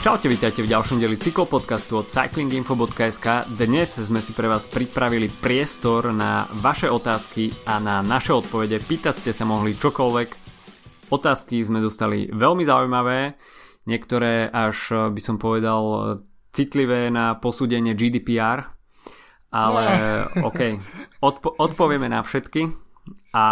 [0.00, 3.52] Čaute, vítajte v ďalšom dieli cyklopodcastu od cyclinginfo.sk.
[3.52, 8.80] Dnes sme si pre vás pripravili priestor na vaše otázky a na naše odpovede.
[8.80, 10.28] Pýtať ste sa mohli čokoľvek.
[11.12, 13.36] Otázky sme dostali veľmi zaujímavé,
[13.84, 16.16] niektoré až by som povedal
[16.48, 18.72] citlivé na posúdenie GDPR,
[19.52, 19.84] ale
[20.40, 20.80] OK,
[21.20, 22.72] odpo- odpovieme na všetky
[23.36, 23.46] a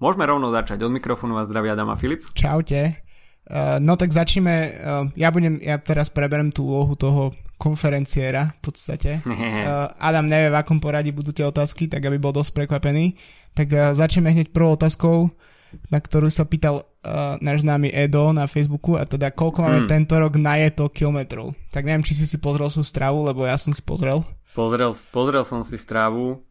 [0.00, 0.80] môžeme rovno začať.
[0.80, 2.24] Od mikrofónu vás zdravia Adam a Filip.
[2.32, 3.09] Čaute.
[3.50, 8.70] Uh, no tak začneme, uh, ja budem, ja teraz preberem tú úlohu toho konferenciéra v
[8.70, 9.10] podstate.
[9.26, 13.18] Uh, Adam nevie, v akom poradí budú tie otázky, tak aby bol dosť prekvapený.
[13.58, 15.34] Tak začneme hneď prvou otázkou,
[15.90, 16.86] na ktorú sa pýtal
[17.42, 19.90] náš známy Edo na Facebooku a teda koľko máme hmm.
[19.90, 21.56] tento rok najeto kilometrov.
[21.72, 24.22] Tak neviem, či si si pozrel sú stravu, lebo ja som si pozrel.
[24.54, 26.44] Pozrel, pozrel som si stravu.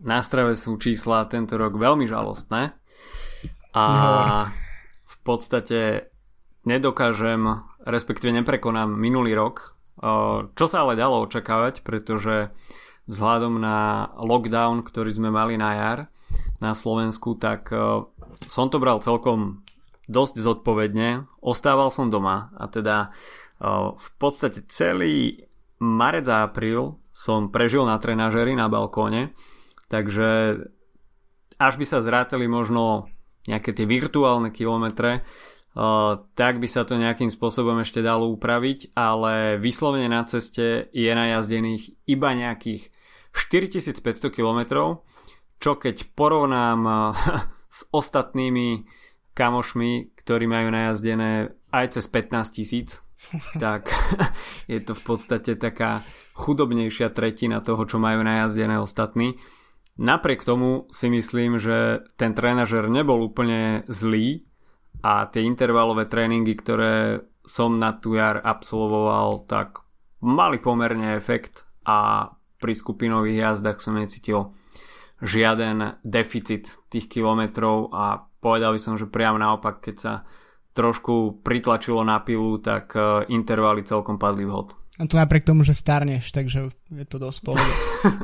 [0.00, 2.72] Na strave sú čísla tento rok veľmi žalostné.
[3.76, 3.84] A
[5.04, 6.15] v podstate
[6.66, 9.78] nedokážem, respektíve neprekonám minulý rok,
[10.52, 12.52] čo sa ale dalo očakávať, pretože
[13.06, 15.98] vzhľadom na lockdown, ktorý sme mali na jar
[16.58, 17.70] na Slovensku, tak
[18.50, 19.62] som to bral celkom
[20.10, 21.24] dosť zodpovedne.
[21.40, 23.14] Ostával som doma a teda
[23.96, 25.46] v podstate celý
[25.80, 29.32] marec a apríl som prežil na trenažeri na balkóne,
[29.88, 30.60] takže
[31.56, 33.08] až by sa zrátali možno
[33.48, 35.24] nejaké tie virtuálne kilometre,
[36.32, 42.08] tak by sa to nejakým spôsobom ešte dalo upraviť, ale vyslovene na ceste je najazdených
[42.08, 42.88] iba nejakých
[43.36, 44.60] 4500 km,
[45.60, 47.12] čo keď porovnám
[47.76, 48.88] s ostatnými
[49.36, 52.88] kamošmi, ktorí majú najazdené aj cez 15 tisíc,
[53.60, 53.92] tak
[54.72, 56.00] je to v podstate taká
[56.32, 59.36] chudobnejšia tretina toho, čo majú najazdené ostatní.
[60.00, 64.44] Napriek tomu si myslím, že ten trénažer nebol úplne zlý,
[65.02, 69.86] a tie intervalové tréningy, ktoré som na tú jar absolvoval, tak
[70.24, 74.56] mali pomerne efekt a pri skupinových jazdách som necítil
[75.22, 80.12] žiaden deficit tých kilometrov a povedal by som, že priam naopak, keď sa
[80.76, 84.76] trošku pritlačilo na pilu, tak e, intervaly celkom padli vhod.
[84.96, 87.72] A to napriek tomu, že starneš, takže je to dosť pohode.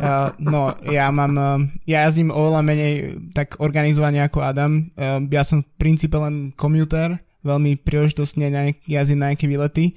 [0.01, 2.93] uh, no, ja mám, uh, ja jazdím oveľa menej
[3.37, 4.89] tak organizovane ako Adam.
[4.97, 9.93] Uh, ja som v princípe len komuter, veľmi príležitostne na jazdím na nejaké výlety.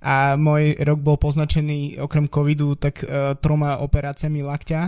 [0.00, 4.80] A môj rok bol poznačený okrem covidu tak uh, troma operáciami lakťa,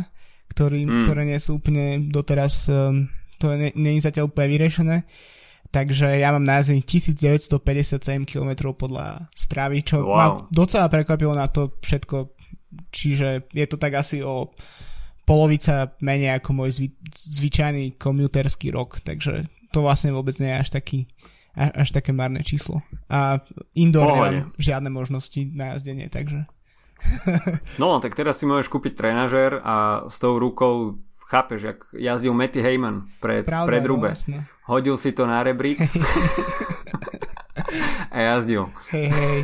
[0.52, 1.02] ktorý, mm.
[1.04, 3.08] ktoré nie sú úplne doteraz, um,
[3.40, 4.96] to nie, nie je zatiaľ úplne vyriešené.
[5.72, 10.12] Takže ja mám najazdených 1957 km podľa stravy, čo wow.
[10.12, 12.36] ma docela prekvapilo na to všetko.
[12.92, 14.52] Čiže je to tak asi o
[15.24, 20.68] polovica menej ako môj zvy, zvyčajný komuterský rok, takže to vlastne vôbec nie je až
[20.76, 20.98] taký
[21.56, 22.80] až, také marné číslo.
[23.12, 23.40] A
[23.76, 26.48] indoor nemám žiadne možnosti na jazdenie, takže...
[27.82, 32.60] no, tak teraz si môžeš kúpiť trenažer a s tou rukou chápeš, jak jazdil Matty
[32.60, 34.12] Heyman pred, Pravda, pred Rube.
[34.28, 35.80] No, Hodil si to na rebrík
[38.12, 38.68] a jazdil.
[38.92, 39.38] Hej, hej.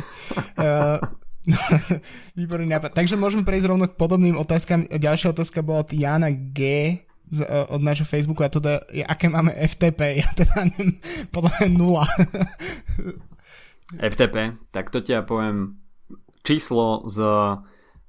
[0.53, 1.01] Uh,
[2.39, 2.93] výborný nápad.
[2.93, 4.85] Takže môžeme prejsť rovno k podobným otázkam.
[4.85, 6.93] Ďalšia otázka bola od Jana G
[7.33, 10.01] z, uh, od nášho Facebooku a teda je, aké máme FTP.
[10.21, 11.01] Ja teda neviem,
[11.33, 12.05] podľa mňa nula.
[13.97, 15.81] FTP, tak to ti ja poviem
[16.45, 17.17] číslo z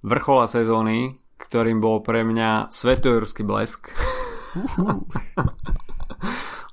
[0.05, 3.89] vrchola sezóny ktorým bol pre mňa svetojurský blesk.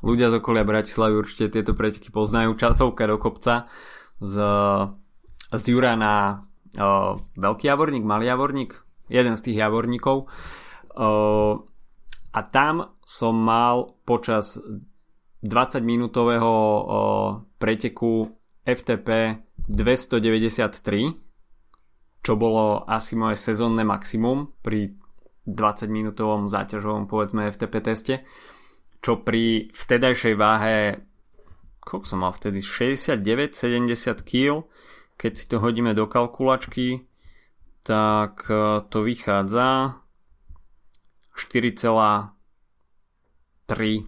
[0.05, 2.53] Ľudia z okolia Bratislavy určite tieto preteky poznajú.
[2.59, 3.71] Časovka do kopca
[4.19, 4.35] z,
[5.49, 6.45] z Jura na
[6.77, 8.75] uh, veľký javorník, malý javorník,
[9.09, 10.27] jeden z tých javorníkov.
[10.93, 11.63] Uh,
[12.35, 14.59] a tam som mal počas
[15.41, 18.29] 20 minútového uh, preteku
[18.67, 21.26] FTP 293
[22.27, 24.91] čo bolo asi moje sezónne maximum pri
[25.47, 28.27] 20 minútovom záťažovom povedzme FTP teste,
[28.99, 31.07] čo pri vtedajšej váhe
[31.79, 32.59] koľko som mal vtedy?
[32.59, 34.67] 69-70 kg
[35.15, 37.07] keď si to hodíme do kalkulačky
[37.87, 39.95] tak e, to vychádza
[41.31, 44.03] 4,3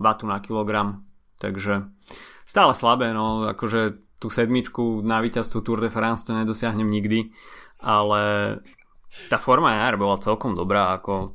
[0.00, 1.06] vatu na kilogram.
[1.38, 1.86] Takže
[2.42, 7.32] stále slabé no akože tú sedmičku na víťazstvu Tour de France to nedosiahnem nikdy,
[7.80, 8.20] ale
[9.32, 11.34] tá forma jar bola celkom dobrá, ako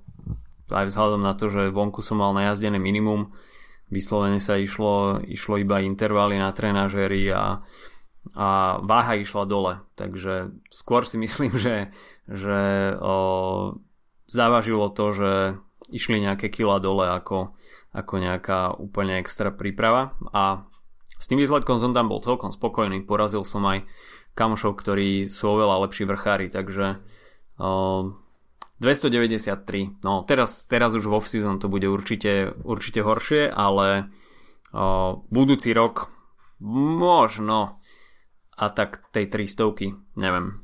[0.69, 3.33] aj vzhľadom na to, že vonku som mal najazdené minimum,
[3.89, 7.61] vyslovene sa išlo, išlo iba intervaly na trenažery a,
[8.33, 8.47] a
[8.81, 11.89] váha išla dole, takže skôr si myslím, že,
[12.29, 13.17] že o,
[14.29, 15.31] zavažilo to, že
[15.89, 17.53] išli nejaké kila dole ako,
[17.93, 20.65] ako nejaká úplne extra príprava a
[21.15, 23.03] s tým výsledkom som tam bol celkom spokojný.
[23.07, 23.87] Porazil som aj
[24.35, 26.99] kamošov, ktorí sú oveľa lepší vrchári, takže
[27.59, 28.11] uh,
[28.83, 30.03] 293.
[30.03, 34.11] No teraz, teraz už v off-season to bude určite, určite horšie, ale
[34.75, 36.11] uh, budúci rok
[36.59, 37.79] možno
[38.55, 40.63] a tak tej 300 neviem.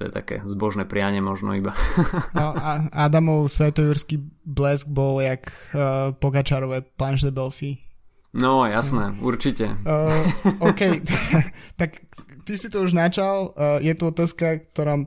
[0.00, 1.76] To je také zbožné prianie možno iba.
[2.38, 4.16] no a Adamov svetojurský
[4.48, 7.89] blesk bol jak uh, Pogačarové planche de Belfi.
[8.30, 9.74] No, jasné, určite.
[9.82, 10.22] Uh,
[10.62, 11.02] OK,
[11.80, 11.98] tak
[12.46, 13.54] ty si to už načal.
[13.58, 15.06] Uh, je tu otázka, ktorá uh,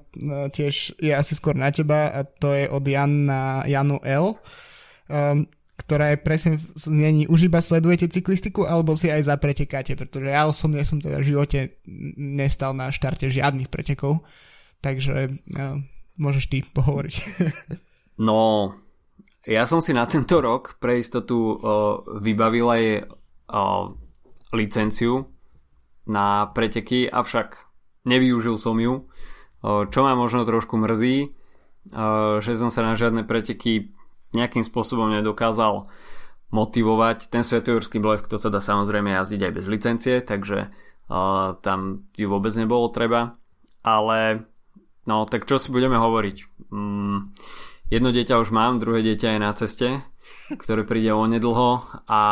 [0.52, 4.36] tiež je asi skôr na teba a to je od Jan na Janu L.
[5.08, 10.00] Um, ktorá je presne v znení už iba sledujete cyklistiku alebo si aj za pretekáte,
[10.00, 11.60] pretože ja osobne som teda v živote
[12.16, 14.24] nestal na štarte žiadnych pretekov,
[14.80, 15.82] takže uh,
[16.16, 17.16] môžeš ty pohovoriť.
[18.28, 18.72] no,
[19.44, 21.60] ja som si na tento rok pre istotu
[22.20, 22.84] vybavil aj
[24.56, 25.28] licenciu
[26.08, 27.58] na preteky, avšak
[28.08, 29.08] nevyužil som ju,
[29.64, 31.32] čo ma možno trošku mrzí,
[32.40, 33.92] že som sa na žiadne preteky
[34.36, 35.92] nejakým spôsobom nedokázal
[36.54, 37.34] motivovať.
[37.34, 40.72] Ten svetojurský blesk to sa dá samozrejme jazdiť aj bez licencie, takže
[41.64, 43.36] tam ju vôbec nebolo treba.
[43.84, 44.48] Ale
[45.04, 46.38] no tak čo si budeme hovoriť?
[46.72, 47.36] Mm,
[47.92, 49.88] Jedno dieťa už mám, druhé dieťa je na ceste,
[50.50, 52.24] ktoré príde onedlho a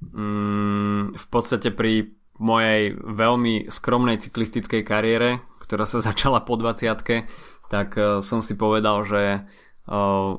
[0.00, 6.86] mm, v podstate pri mojej veľmi skromnej cyklistickej kariére, ktorá sa začala po 20
[7.66, 9.42] tak uh, som si povedal, že
[9.90, 10.38] uh,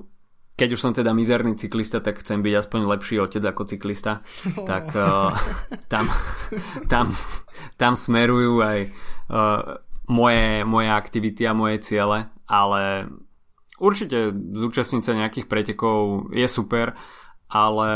[0.57, 4.23] keď už som teda mizerný cyklista, tak chcem byť aspoň lepší otec ako cyklista.
[4.57, 4.65] Oh.
[4.71, 5.35] Tak uh,
[5.91, 6.06] tam,
[6.88, 7.13] tam,
[7.75, 8.80] tam smerujú aj
[9.30, 13.12] uh, moje, moje aktivity a moje ciele, ale
[13.77, 16.97] Určite zúčastniť sa nejakých pretekov je super,
[17.45, 17.89] ale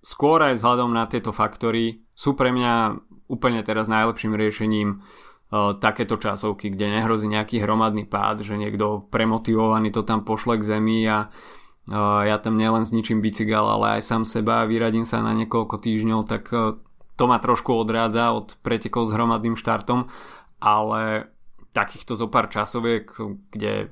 [0.00, 6.20] skôr aj vzhľadom na tieto faktory sú pre mňa úplne teraz najlepším riešením uh, takéto
[6.20, 11.28] časovky, kde nehrozí nejaký hromadný pád, že niekto premotivovaný to tam pošle k zemi a
[11.28, 15.80] uh, ja tam nielen zničím bicykel, ale aj sám seba a vyradím sa na niekoľko
[15.80, 16.76] týždňov, tak uh,
[17.16, 20.12] to ma trošku odrádza od pretekov s hromadným štartom,
[20.60, 21.32] ale
[21.74, 23.08] takýchto zo pár časoviek,
[23.50, 23.90] kde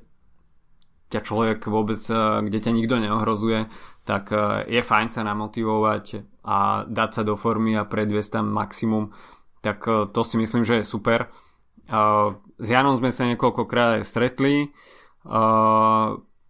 [1.12, 3.68] ťa človek vôbec, eh, kde ťa nikto neohrozuje,
[4.08, 6.04] tak eh, je fajn sa namotivovať
[6.42, 9.12] a dať sa do formy a predviesť tam maximum,
[9.60, 11.28] tak eh, to si myslím, že je super.
[12.62, 14.70] S Janom sme sa niekoľkokrát stretli,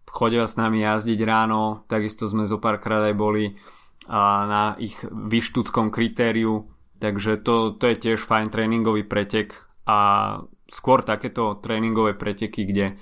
[0.07, 3.57] chodila s nami jazdiť ráno, takisto sme zo párkrát aj boli
[4.05, 6.69] na ich vyštúckom kritériu,
[7.01, 9.57] takže to, to je tiež fajn tréningový pretek
[9.89, 10.37] a
[10.69, 12.95] skôr takéto tréningové preteky, kde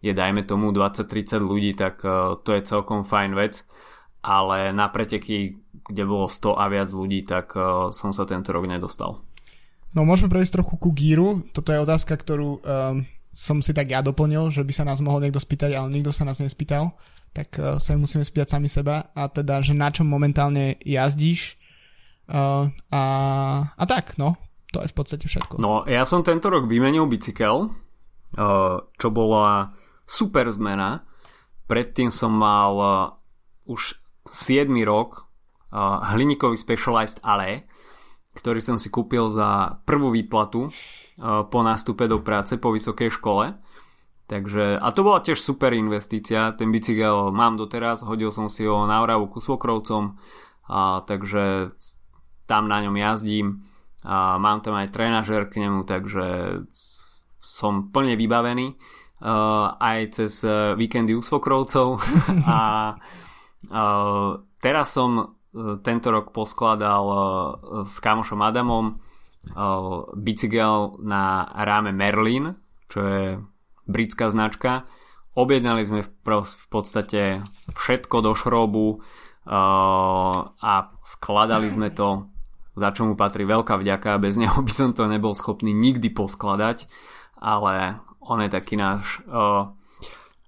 [0.00, 3.64] je dajme tomu 20-30 ľudí, tak uh, to je celkom fajn vec,
[4.24, 8.64] ale na preteky, kde bolo 100 a viac ľudí, tak uh, som sa tento rok
[8.64, 9.20] nedostal.
[9.92, 13.04] No môžeme prejsť trochu ku gíru, toto je otázka, ktorú um,
[13.34, 16.24] som si tak ja doplnil, že by sa nás mohol niekto spýtať, ale nikto sa
[16.24, 16.96] nás nespýtal,
[17.36, 19.10] tak uh, sa musíme spýtať sami seba.
[19.12, 21.60] A teda, že na čom momentálne jazdíš?
[22.30, 23.02] Uh, a,
[23.74, 24.38] a tak, no,
[24.70, 25.58] to je v podstate všetko.
[25.58, 29.74] No, ja som tento rok vymenil bicykel, uh, čo bola
[30.10, 31.06] super zmena.
[31.70, 32.90] Predtým som mal uh,
[33.70, 33.94] už
[34.26, 35.30] 7 rok
[35.70, 37.70] uh, hliníkový Specialized Ale,
[38.34, 43.54] ktorý som si kúpil za prvú výplatu uh, po nástupe do práce po vysokej škole.
[44.26, 48.86] Takže, a to bola tiež super investícia, ten bicykel mám doteraz, hodil som si ho
[48.86, 50.22] na Oravu ku svokrovcom,
[50.70, 51.74] a, takže
[52.46, 53.66] tam na ňom jazdím,
[54.06, 56.26] a mám tam aj trenažer k nemu, takže
[57.42, 58.78] som plne vybavený
[59.20, 62.00] uh, aj cez uh, víkendy u svokrovcov
[62.48, 62.60] a
[63.70, 65.36] uh, teraz som
[65.82, 67.18] tento rok poskladal uh,
[67.82, 72.54] s kamošom Adamom uh, bicykel na ráme Merlin,
[72.86, 73.24] čo je
[73.90, 74.86] britská značka.
[75.34, 76.10] Objednali sme v,
[76.42, 77.42] v podstate
[77.74, 80.72] všetko do šrobu uh, a
[81.02, 82.30] skladali sme to,
[82.78, 84.22] za čo mu patrí veľká vďaka.
[84.22, 86.86] Bez neho by som to nebol schopný nikdy poskladať,
[87.42, 87.98] ale
[88.30, 89.74] on je taký náš uh,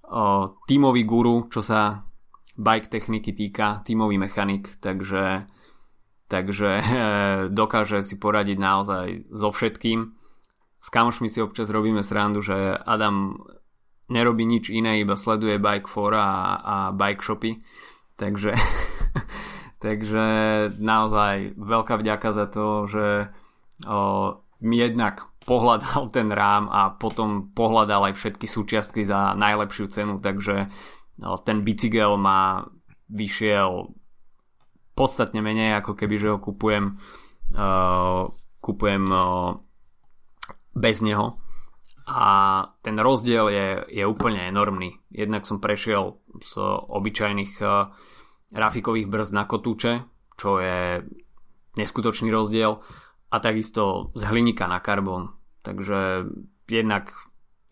[0.07, 2.07] uh, tímový guru, čo sa
[2.55, 5.51] bike techniky týka, tímový mechanik, takže,
[6.31, 10.15] takže uh, dokáže si poradiť naozaj so všetkým.
[10.83, 13.39] S kamošmi si občas robíme srandu, že Adam
[14.11, 17.63] nerobí nič iné, iba sleduje Bike 4 a, a bike shopy.
[18.19, 18.53] Takže,
[19.85, 20.27] takže
[20.77, 23.07] naozaj veľká vďaka za to, že
[23.89, 24.01] o,
[24.61, 30.71] jednak pohľadal ten rám a potom pohľadal aj všetky súčiastky za najlepšiu cenu, takže
[31.19, 32.67] no, ten bicykel má
[33.13, 33.93] vyšiel
[34.93, 37.01] podstatne menej ako keby, že ho kupujem
[38.63, 39.05] kupujem
[40.73, 41.37] bez neho
[42.09, 42.25] a
[42.83, 43.69] ten rozdiel je,
[44.03, 44.99] je úplne enormný.
[45.13, 46.53] Jednak som prešiel z
[46.89, 47.61] obyčajných
[48.53, 49.93] rafikových brzd na kotúče,
[50.41, 51.05] čo je
[51.77, 52.81] neskutočný rozdiel
[53.33, 55.33] a takisto z hliníka na karbon.
[55.65, 56.29] Takže
[56.69, 57.17] jednak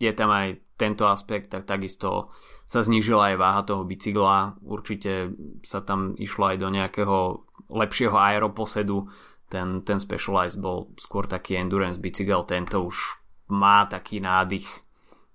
[0.01, 2.33] je tam aj tento aspekt, tak takisto
[2.65, 4.57] sa znížila aj váha toho bicykla.
[4.65, 9.05] Určite sa tam išlo aj do nejakého lepšieho aeroposedu.
[9.51, 14.65] Ten, ten Specialized bol skôr taký endurance bicykel, tento už má taký nádych,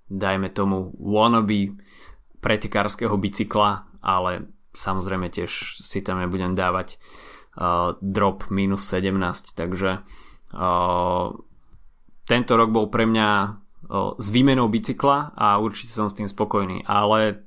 [0.09, 1.76] dajme tomu wannabe
[2.40, 6.97] pretikárskeho bicykla, ale samozrejme tiež si tam nebudem dávať
[7.57, 10.01] uh, drop minus 17, takže
[10.55, 11.27] uh,
[12.27, 13.29] tento rok bol pre mňa
[14.19, 17.47] s výmenou bicykla a určite som s tým spokojný, ale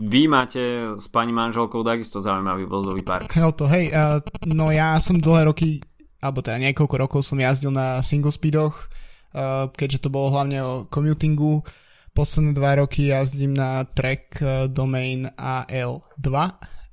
[0.00, 3.28] vy máte s pani manželkou takisto zaujímavý vozový park.
[3.36, 5.84] No to hej, uh, no ja som dlhé roky,
[6.24, 8.88] alebo teda niekoľko rokov som jazdil na single speedoch,
[9.36, 11.60] uh, keďže to bolo hlavne o commutingu.
[12.16, 16.28] Posledné dva roky jazdím na track uh, domain AL2,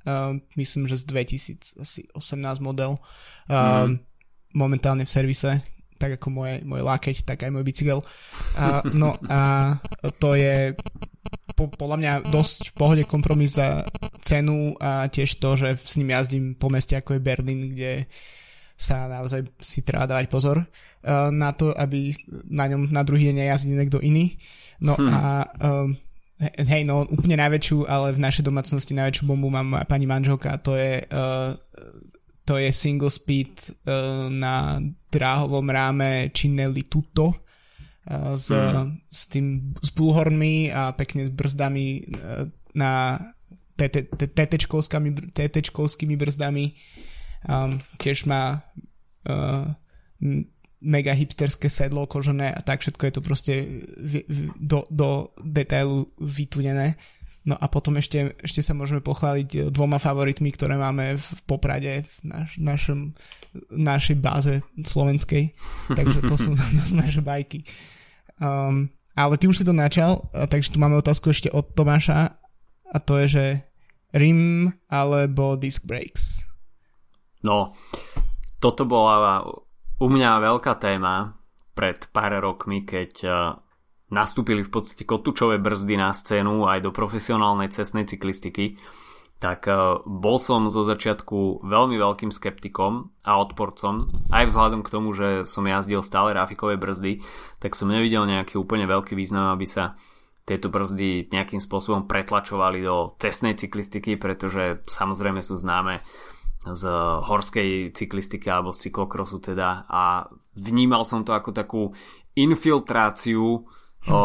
[0.08, 2.16] uh, myslím, že z 2018
[2.64, 2.96] model.
[3.46, 4.00] Uh, mm.
[4.56, 5.60] Momentálne v servise,
[6.00, 8.00] tak ako moje, môj lakeť, tak aj môj bicykel.
[8.56, 9.76] A, no a
[10.16, 10.72] to je
[11.52, 13.84] po, podľa mňa dosť v pohode kompromis za
[14.22, 18.06] cenu a tiež to, že s ním jazdím po meste ako je Berlin, kde
[18.78, 22.14] sa naozaj si treba dávať pozor uh, na to, aby
[22.46, 24.38] na ňom na druhý deň nejazdil niekto iný.
[24.78, 25.10] No hmm.
[25.10, 25.22] a
[25.58, 25.98] um,
[26.40, 31.02] hej, no úplne najväčšiu, ale v našej domácnosti najväčšiu bombu mám pani manželka, to je
[31.02, 31.50] uh,
[32.48, 34.80] to je single speed uh, na
[35.12, 37.36] dráhovom ráme Činelli Tuto uh,
[38.38, 39.12] s, mm.
[39.12, 43.20] s tým s bullhornmi a pekne s brzdami uh, na
[43.78, 46.72] TT-čkovskými brzdami.
[47.46, 48.66] Um, tiež má
[49.28, 49.68] uh,
[50.78, 53.54] mega hipsterské sedlo kožené a tak všetko je to proste
[53.98, 56.94] v, v, do, do detailu vytunené.
[57.48, 62.04] No a potom ešte, ešte sa môžeme pochváliť eh, dvoma favoritmi, ktoré máme v Poprade,
[62.04, 63.16] v naš, našom,
[63.72, 65.56] našej báze slovenskej.
[65.98, 67.64] Takže to sú, to sú naše bajky.
[68.38, 72.38] Um, ale ty už si to načal, takže tu máme otázku ešte od Tomáša
[72.86, 73.44] a to je, že
[74.14, 76.46] rim alebo disc brakes?
[77.42, 77.74] No,
[78.62, 79.42] toto bola
[79.98, 81.34] u mňa veľká téma
[81.74, 83.34] pred pár rokmi, keď eh,
[84.08, 88.80] nastúpili v podstate kotúčové brzdy na scénu aj do profesionálnej cestnej cyklistiky,
[89.38, 95.14] tak e, bol som zo začiatku veľmi veľkým skeptikom a odporcom, aj vzhľadom k tomu,
[95.14, 97.22] že som jazdil stále rafikové brzdy,
[97.62, 99.94] tak som nevidel nejaký úplne veľký význam, aby sa
[100.42, 106.00] tieto brzdy nejakým spôsobom pretlačovali do cestnej cyklistiky, pretože samozrejme sú známe
[106.72, 106.82] z
[107.24, 109.86] horskej cyklistiky alebo cyklokrosu teda.
[109.88, 111.82] A vnímal som to ako takú
[112.38, 113.66] infiltráciu
[114.08, 114.22] o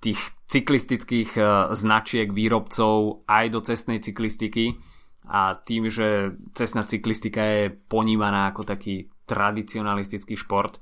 [0.00, 1.42] tých cyklistických e,
[1.74, 4.78] značiek výrobcov aj do cestnej cyklistiky.
[5.24, 10.78] A tým, že cestná cyklistika je ponímaná ako taký tradicionalistický šport,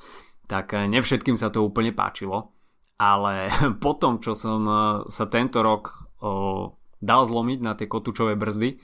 [0.50, 2.52] tak e, nevšetkým sa to úplne páčilo.
[2.98, 3.48] Ale
[3.84, 4.74] potom, čo som e,
[5.08, 6.04] sa tento rok
[7.02, 8.78] dal zlomiť na tie kotúčové brzdy,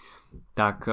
[0.59, 0.91] tak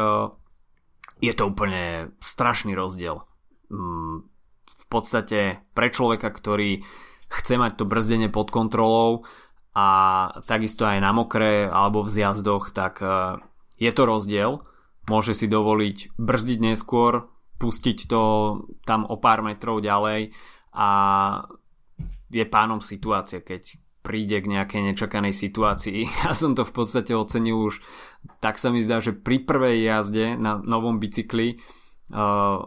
[1.24, 3.24] je to úplne strašný rozdiel.
[3.72, 4.28] Mm,
[4.66, 6.86] v podstate pre človeka, ktorý
[7.32, 9.26] chce mať to brzdenie pod kontrolou
[9.76, 9.88] a
[10.46, 13.42] takisto aj na mokré alebo v zjazdoch, tak e,
[13.82, 14.64] je to rozdiel.
[15.10, 18.22] Môže si dovoliť brzdiť neskôr, pustiť to
[18.86, 20.34] tam o pár metrov ďalej
[20.76, 20.90] a
[22.30, 26.06] je pánom situácie, keď príde k nejakej nečakanej situácii.
[26.22, 27.82] Ja som to v podstate ocenil už,
[28.38, 31.58] tak sa mi zdá, že pri prvej jazde na novom bicykli
[32.14, 32.62] uh,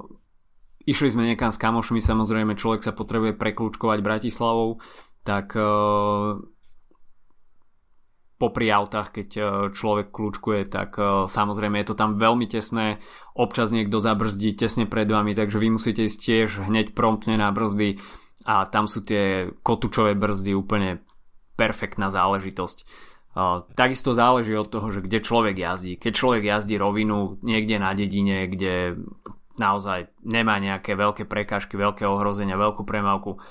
[0.88, 4.80] Išli sme niekam s kamošmi, samozrejme človek sa potrebuje preklúčkovať Bratislavou,
[5.20, 6.40] tak uh,
[8.40, 10.96] popri autách, keď uh, človek kľúčkuje, tak
[11.28, 13.04] samozrejme je to tam veľmi tesné,
[13.36, 18.00] občas niekto zabrzdí tesne pred vami, takže vy musíte ísť tiež hneď promptne na brzdy
[18.48, 21.04] a tam sú tie kotúčové brzdy úplne
[21.58, 22.86] perfektná záležitosť.
[23.74, 25.98] Takisto záleží od toho, že kde človek jazdí.
[25.98, 28.98] Keď človek jazdí rovinu niekde na dedine, kde
[29.58, 33.42] naozaj nemá nejaké veľké prekážky, veľké ohrozenia, veľkú premávku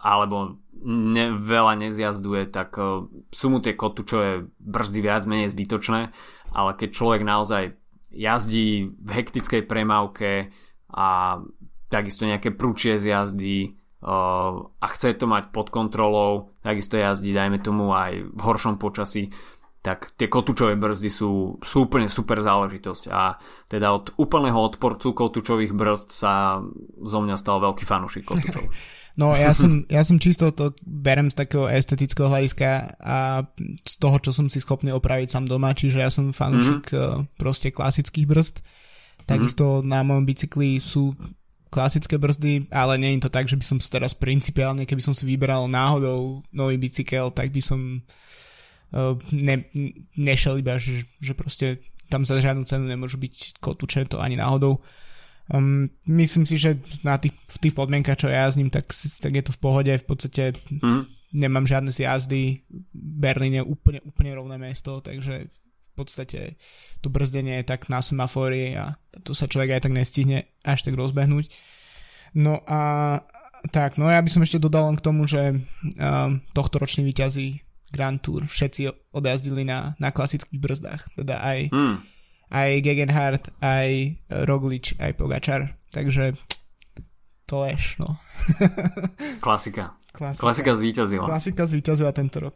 [0.00, 2.80] alebo ne, veľa nezjazduje, tak
[3.28, 6.00] sú mu tie kotúčové brzdy viac menej zbytočné,
[6.56, 7.76] ale keď človek naozaj
[8.10, 10.50] jazdí v hektickej premávke
[10.90, 11.38] a
[11.92, 13.70] takisto nejaké prúčie z jazdy e,
[14.80, 19.28] a chce to mať pod kontrolou, takisto jazdí, dajme tomu aj v horšom počasí,
[19.80, 25.72] tak tie kotúčové brzdy sú, sú úplne super záležitosť a teda od úplného odporcu kotúčových
[25.72, 26.60] brzd sa
[27.00, 28.68] zo mňa stal veľký fanúšik kotúčov.
[29.18, 33.44] No ja som, ja som čisto to berem z takého estetického hľadiska a
[33.84, 37.36] z toho, čo som si schopný opraviť sám doma, čiže ja som fanúšik mm-hmm.
[37.36, 38.56] proste klasických brzd.
[39.28, 39.90] Takisto mm-hmm.
[39.92, 41.12] na mojom bicykli sú
[41.70, 45.14] klasické brzdy, ale nie je to tak, že by som si teraz principiálne, keby som
[45.14, 48.02] si vyberal náhodou nový bicykel, tak by som
[48.92, 49.70] uh, ne,
[50.18, 51.78] nešiel iba, že, že proste
[52.10, 54.82] tam za žiadnu cenu nemôžu byť kotúče, to ani náhodou.
[55.50, 59.42] Um, myslím si, že na tých, v tých podmienkach, čo ja ním, tak, tak je
[59.46, 59.94] to v pohode.
[59.94, 61.34] V podstate mm.
[61.34, 62.66] nemám žiadne z jazdy.
[62.94, 65.50] Berlín je úplne, úplne rovné mesto, takže
[66.00, 66.56] podstate
[67.04, 70.96] to brzdenie je tak na semafóri a to sa človek aj tak nestihne až tak
[70.96, 71.52] rozbehnúť.
[72.36, 72.80] No a
[73.70, 77.60] tak, no ja by som ešte dodal len k tomu, že um, tohto ročný výťazí
[77.90, 81.96] Grand Tour všetci odjazdili na, na klasických brzdách, teda aj mm
[82.50, 85.78] aj Gegenhardt, aj Roglič, aj Pogačar.
[85.94, 86.34] Takže
[87.46, 88.18] to ješ, no.
[89.44, 89.94] Klasika.
[90.10, 90.42] Klasika.
[90.42, 91.26] Klasika zvíťazila.
[91.26, 92.54] Klasika zvíťazila tento rok.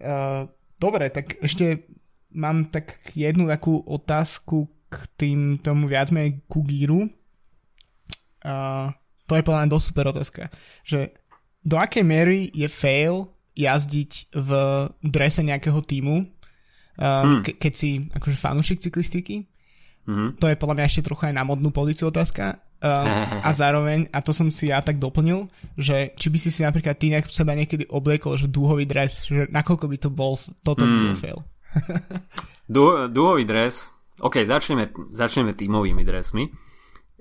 [0.00, 1.88] Uh, dobre, tak ešte
[2.34, 7.10] mám tak jednu takú otázku k tým, tomu viac menej ku gíru.
[8.44, 8.92] Uh,
[9.24, 10.42] to je podľa mňa dosť super otázka.
[10.84, 11.14] Že
[11.64, 13.26] do akej miery je fail
[13.56, 14.50] jazdiť v
[15.00, 16.26] drese nejakého týmu,
[17.00, 19.48] uh, ke- keď si akože fanúšik cyklistiky.
[20.04, 20.36] Mm-hmm.
[20.36, 22.60] To je podľa mňa ešte trochu aj na modnú pozíciu otázka.
[22.84, 25.48] Uh, a zároveň, a to som si ja tak doplnil,
[25.80, 29.48] že či by si si napríklad ty nejak seba niekedy obliekol, že dúhový dres, že
[29.48, 30.90] nakoľko by to bol, toto mm.
[30.90, 31.40] by bol fail.
[32.74, 33.92] Dú, dúhový dres,
[34.24, 36.48] ok, začneme, začneme tímovými dresmi.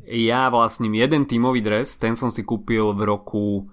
[0.08, 3.68] Ja vlastním jeden tímový dres, ten som si kúpil v roku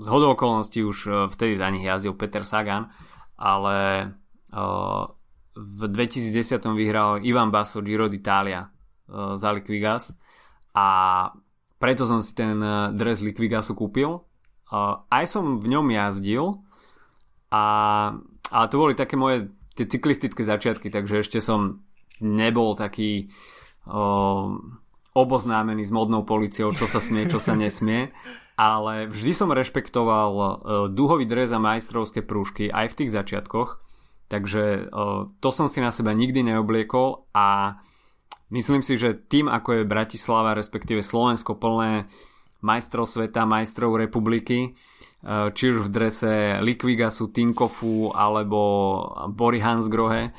[0.00, 2.88] z hodou okolností už e, vtedy za nich jazdil Peter Sagan,
[3.40, 4.12] ale
[4.52, 5.08] uh,
[5.56, 8.68] v 2010 vyhral Ivan Basso Giro d'Italia
[9.34, 10.12] za Liquigas
[10.76, 10.88] a
[11.80, 12.60] preto som si ten
[12.92, 14.20] dres Liquigasu kúpil.
[15.08, 16.60] Aj som v ňom jazdil.
[17.50, 17.64] A,
[18.52, 21.82] a to boli také moje tie cyklistické začiatky, takže ešte som
[22.20, 23.32] nebol taký
[23.88, 24.54] uh,
[25.16, 28.12] oboznámený s modnou policiou, čo sa smie, čo sa nesmie,
[28.60, 30.48] ale vždy som rešpektoval uh,
[30.92, 33.80] duhový dres a majstrovské prúžky aj v tých začiatkoch,
[34.28, 37.80] takže uh, to som si na seba nikdy neobliekol a
[38.50, 42.10] myslím si, že tým ako je Bratislava, respektíve Slovensko plné
[42.60, 44.76] majstrov sveta, majstrov republiky,
[45.24, 48.60] uh, či už v drese Liquigasu, Tinkofu alebo
[49.32, 50.36] Bory Hansgrohe,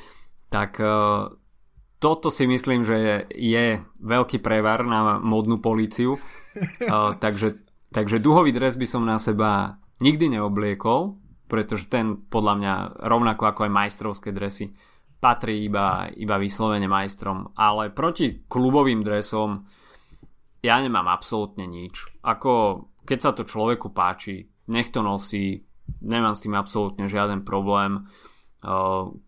[0.52, 1.32] tak uh,
[1.98, 6.18] toto si myslím, že je veľký prevar na modnú políciu.
[6.18, 12.74] uh, takže, takže duhový dres by som na seba nikdy neobliekol, pretože ten podľa mňa
[13.06, 14.74] rovnako ako aj majstrovské dresy
[15.22, 17.54] patrí iba, iba vyslovene majstrom.
[17.54, 19.62] Ale proti klubovým dresom
[20.66, 22.10] ja nemám absolútne nič.
[22.26, 25.62] Ako keď sa to človeku páči, nech to nosí,
[26.02, 28.10] nemám s tým absolútne žiaden problém.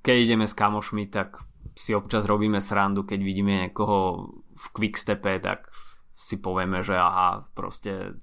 [0.02, 1.42] Keď ideme s kamošmi, tak
[1.74, 5.70] si občas robíme srandu, keď vidíme niekoho v quickstepe, tak
[6.14, 8.14] si povieme, že aha, proste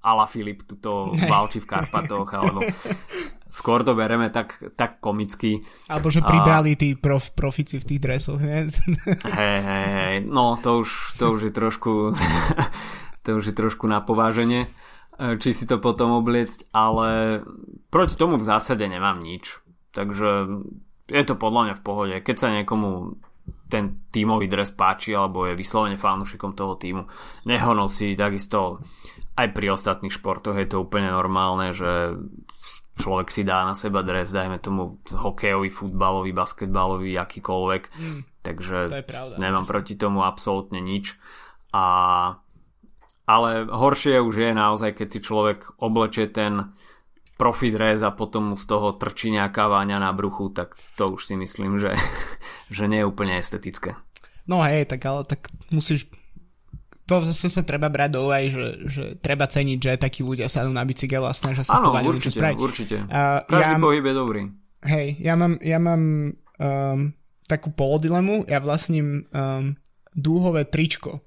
[0.00, 2.62] Ala Filip tuto valči v Karpatoch, alebo
[3.50, 5.60] skôr to bereme tak, tak komicky.
[5.90, 8.38] Alebo že pribrali tí prof, profici v tých dresoch?
[8.40, 8.70] Hej,
[9.26, 12.14] hej, hej, no to už, to už je trošku
[13.24, 14.70] to už je trošku na pováženie,
[15.18, 17.42] či si to potom obliecť, ale
[17.92, 19.60] proti tomu v zásade nemám nič.
[19.90, 20.30] Takže
[21.10, 22.14] je to podľa mňa v pohode.
[22.22, 23.18] Keď sa niekomu
[23.70, 27.06] ten tímový dres páči alebo je vyslovene fanúšikom toho týmu,
[27.46, 28.82] nech ho nosí takisto
[29.38, 32.18] aj pri ostatných športoch je to úplne normálne, že
[33.00, 37.82] človek si dá na seba dres, dajme tomu hokejový, futbalový, basketbalový, akýkoľvek.
[37.96, 39.72] Mm, Takže pravda, nemám myslím.
[39.72, 41.16] proti tomu absolútne nič.
[41.72, 41.86] A,
[43.24, 46.76] ale horšie už je naozaj, keď si človek oblečie ten
[47.40, 51.24] profi dres a potom mu z toho trčí nejaká váňa na bruchu, tak to už
[51.24, 51.96] si myslím, že,
[52.76, 53.96] že nie je úplne estetické.
[54.44, 56.10] No hej, tak ale tak musíš
[57.10, 60.62] to zase sa treba brať do úvahy, že, že treba ceniť, že takí ľudia sa
[60.62, 62.58] na bicykel a snažia sa Áno, určite, spraviť.
[62.62, 62.96] určite.
[63.10, 64.42] Uh, Každý ja, pohyb je dobrý.
[64.86, 66.98] Hej, ja mám, ja mám um,
[67.50, 69.74] takú polodilemu, ja vlastním um,
[70.14, 71.18] dúhové tričko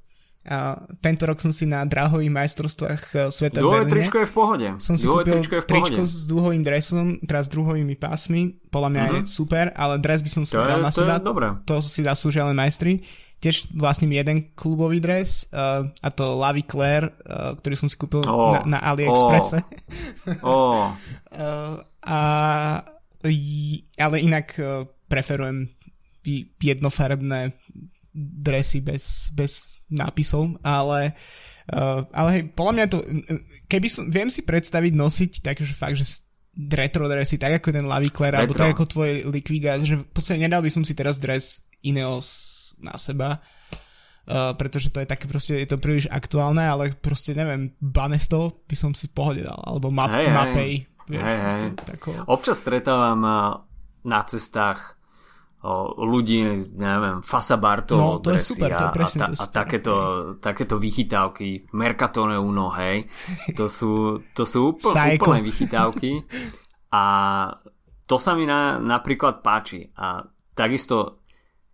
[0.44, 4.68] a tento rok som si na dráhových majstrovstvách e, sveta Dúhové tričko je v pohode.
[4.84, 8.60] Som si Dúhové kúpil tričko, tričko s dúhovým dresom, teraz s dúhovými pásmi.
[8.68, 9.16] Podľa mňa mm-hmm.
[9.16, 9.32] je mhm.
[9.32, 11.16] super, ale dres by som si to dal je, na to seba.
[11.16, 11.48] Je dobré.
[11.64, 13.00] To si zaslúžia len majstri.
[13.44, 18.24] Tiež vlastním jeden klubový dres uh, a to Lavi Claire, uh, ktorý som si kúpil
[18.24, 19.60] oh, na, na AliExpresse.
[20.40, 20.48] Oh.
[20.48, 20.96] oh.
[21.36, 21.76] uh,
[22.08, 22.22] a,
[24.00, 25.68] ale inak uh, preferujem
[26.64, 27.52] jednofarebné
[28.16, 31.12] dresy bez, bez nápisov, ale
[31.68, 32.98] uh, ale hej, podľa mňa to,
[33.68, 38.38] keby som, viem si predstaviť nosiť takže fakt, že retro dresy, tak ako ten Lavicler,
[38.38, 42.30] alebo tak ako tvoj Liquiga, že v podstate nedal by som si teraz dres Ineos
[42.84, 47.72] na seba, uh, pretože to je také proste, je to príliš aktuálne, ale proste neviem,
[47.80, 50.72] Banesto by som si pohode dal, alebo ma- hey, Mapej.
[51.04, 51.62] Vieš, hey, hey.
[51.76, 52.28] Tako...
[52.28, 53.20] Občas stretávam
[54.04, 55.00] na cestách
[55.96, 56.44] ľudí,
[56.76, 59.96] neviem, Fasa Bartolo no, to je super, to je presne, a, to a takéto,
[60.44, 63.08] takéto vychytávky, Mercatone Uno, hej,
[63.60, 66.28] to sú, to sú úpl, úplné vychytávky.
[66.92, 67.04] A
[68.04, 69.88] to sa mi na, napríklad páči.
[69.96, 71.23] A takisto,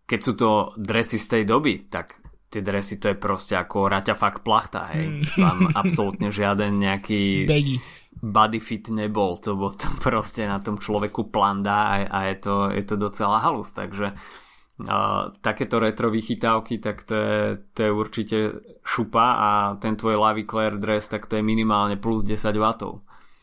[0.09, 2.17] keď sú to dresy z tej doby, tak
[2.49, 5.37] tie dresy to je proste ako raťafak plachta, hej, mm.
[5.37, 7.77] tam absolútne žiaden nejaký Baggy
[8.21, 12.55] body fit nebol, to bol to proste na tom človeku planda a, a je, to,
[12.71, 17.39] je to docela halus, takže uh, takéto retro vychytávky, tak to je,
[17.71, 18.37] to je určite
[18.83, 22.65] šupa a ten tvoj Lavi Claire dress, tak to je minimálne plus 10 W.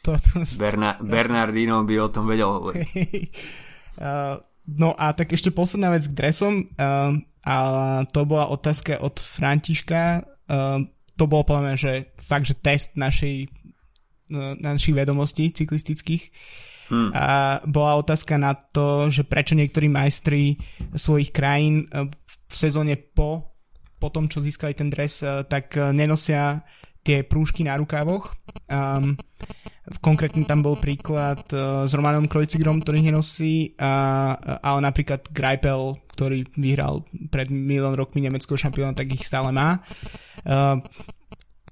[0.05, 2.87] To, to, Berna- Bernardino by o tom vedel hovoriť.
[3.99, 7.15] uh, no a tak ešte posledná vec k dresom uh,
[7.47, 7.57] a
[8.11, 10.83] to bola otázka od Františka uh,
[11.17, 13.49] to bolo podľa mňa, že fakt, že test našej
[14.27, 16.35] No, našich vedomostí cyklistických.
[16.91, 17.15] Hmm.
[17.15, 20.59] A bola otázka na to, že prečo niektorí majstri
[20.95, 22.11] svojich krajín e,
[22.47, 23.55] v sezóne po,
[24.03, 26.67] po tom, čo získali ten dres, e, tak nenosia
[27.07, 28.35] tie prúžky na rukávoch.
[28.67, 29.15] Um,
[30.03, 37.07] konkrétne tam bol príklad uh, s Romanom Krojcigrom, ktorý nenosí, a, napríklad Greipel, ktorý vyhral
[37.31, 39.83] pred milión rokmi nemeckého šampióna, tak ich stále má.
[40.43, 40.83] Uh,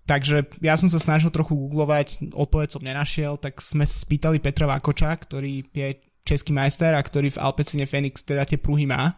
[0.04, 4.68] Takže ja som sa snažil trochu googlovať, odpoveď som nenašiel, tak sme sa spýtali Petra
[4.68, 5.96] Vákoča, ktorý je
[6.28, 9.16] český majster a ktorý v Alpecine Phoenix teda tie pruhy má.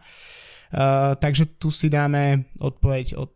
[0.71, 3.35] Uh, takže tu si dáme odpoveď od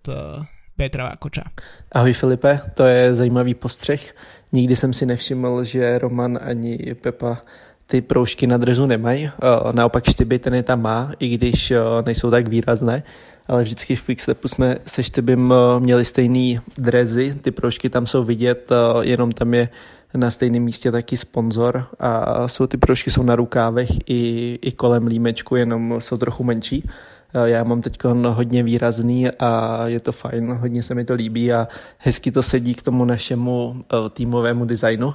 [0.80, 1.52] Petra Vákoča.
[1.91, 4.15] Ahoj Filipe, to je zajímavý postřeh.
[4.51, 7.41] Nikdy jsem si nevšiml, že Roman ani Pepa
[7.87, 9.25] ty proužky na drezu nemají.
[9.25, 13.03] Uh, naopak štyby ten je tam má, i když uh, nejsou tak výrazné
[13.51, 18.23] ale vždycky v Quickstepu jsme se Štebim eh, měli stejný drezy, ty prošky tam jsou
[18.23, 19.69] vidět, eh, jenom tam je
[20.13, 25.07] na stejném místě taky sponzor a jsou ty prošky jsou na rukávech i, i kolem
[25.07, 26.89] límečku, jenom jsou trochu menší.
[27.34, 31.54] Eh, já mám teď hodně výrazný a je to fajn, hodně se mi to líbí
[31.54, 31.67] a
[31.98, 35.13] hezky to sedí k tomu našemu týmovému designu.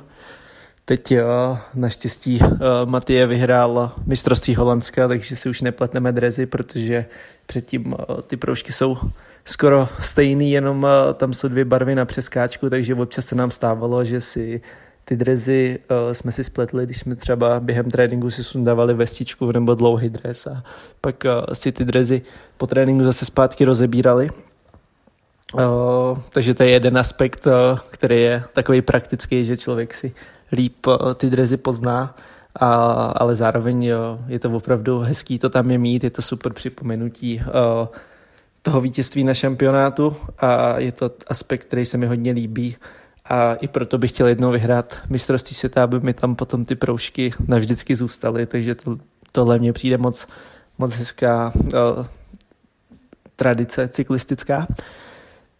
[0.85, 2.41] Teď jo, naštěstí
[2.85, 7.07] Matěje vyhrál mistrovství Holandska, takže si už nepletneme drezy, protože
[7.47, 7.95] předtím
[8.27, 8.99] ty proužky jsou
[9.45, 14.21] skoro stejný, jenom tam jsou dvě barvy na přeskáčku, takže občas se nám stávalo, že
[14.21, 14.61] si
[15.09, 19.75] ty drezy uh, jsme si spletli, když jsme třeba během tréninku si sundávali vestičku nebo
[19.75, 20.63] dlouhý dres a
[21.01, 22.23] pak uh, si ty drezy
[22.57, 24.31] po tréninku zase zpátky rozebírali.
[25.55, 27.53] Uh, takže to je jeden aspekt, uh,
[27.91, 30.13] který je takový praktický, že člověk si
[30.53, 32.17] líp ty drezy pozná,
[32.61, 32.83] a,
[33.17, 37.43] ale zároveň jo, je to opravdu hezký to tam je mít, je to super připomenutí
[37.47, 37.89] uh,
[38.63, 42.77] toho vítězství na šampionátu a je to aspekt, který se mi hodně líbí
[43.29, 47.35] a i proto bych chtěl jednou vyhrát mistrovství světa, aby mi tam potom ty proužky
[47.49, 48.99] navždycky zůstaly, takže to,
[49.33, 50.29] tohle mně přijde moc,
[50.79, 52.07] moc hezká uh,
[53.37, 54.67] tradice cyklistická.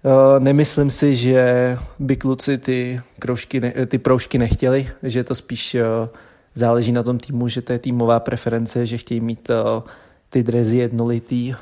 [0.07, 5.85] Eh, nemyslím si, že by kluci ty, kroužky, ty proužky nechtěli, že to spíš eh,
[6.55, 9.83] záleží na tom týmu, že to je týmová preference, že chtějí mít eh,
[10.37, 11.55] ty drezy jednolitý,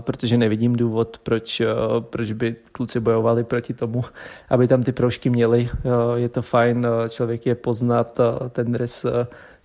[0.00, 1.62] protože nevidím důvod, proč,
[2.00, 4.04] proč by kluci bojovali proti tomu,
[4.48, 5.68] aby tam ty proužky měli.
[6.14, 9.06] Je to fajn, člověk je poznat, ten dres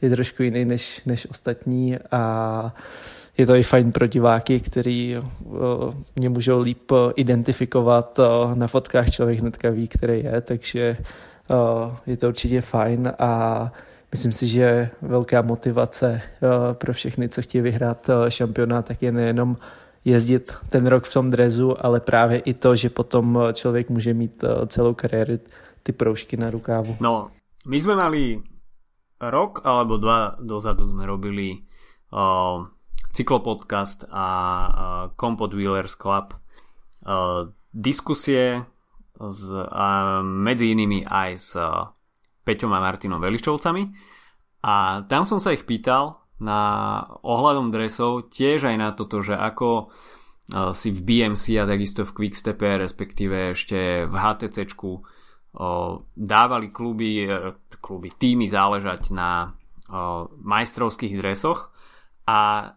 [0.02, 2.74] je trošku jiný než, než ostatní a
[3.38, 5.18] je to i fajn pro diváky, který
[6.16, 8.20] mě můžou líp identifikovat.
[8.54, 10.98] Na fotkách člověk hnedka ví, který je, takže
[12.08, 13.72] je to určitě fajn a
[14.12, 16.22] myslím si, že velká motivace
[16.74, 19.58] pro všechny, co chtějí vyhrát šampionát, tak je nejenom
[20.06, 24.44] jezdit ten rok v tom drezu, ale právě i to, že potom člověk může mít
[24.68, 25.40] celou kariéru
[25.84, 26.98] ty proužky na rukávu.
[27.00, 27.28] No,
[27.68, 28.42] my jsme mali
[29.22, 31.66] rok alebo dva dozadu sme robili
[32.14, 32.68] uh,
[33.12, 34.26] cyklopodcast a
[35.18, 36.38] Compot Wheelers Club
[37.74, 38.66] diskusie
[39.18, 41.52] s, a medzi inými aj s
[42.48, 43.84] Peťom a Martinom Veličovcami
[44.64, 49.92] a tam som sa ich pýtal na ohľadom dresov tiež aj na toto, že ako
[50.72, 54.92] si v BMC a takisto v Quickstepe, respektíve ešte v HTCčku
[56.16, 57.28] dávali kluby,
[57.84, 59.52] kluby, týmy záležať na
[60.40, 61.76] majstrovských dresoch
[62.30, 62.72] a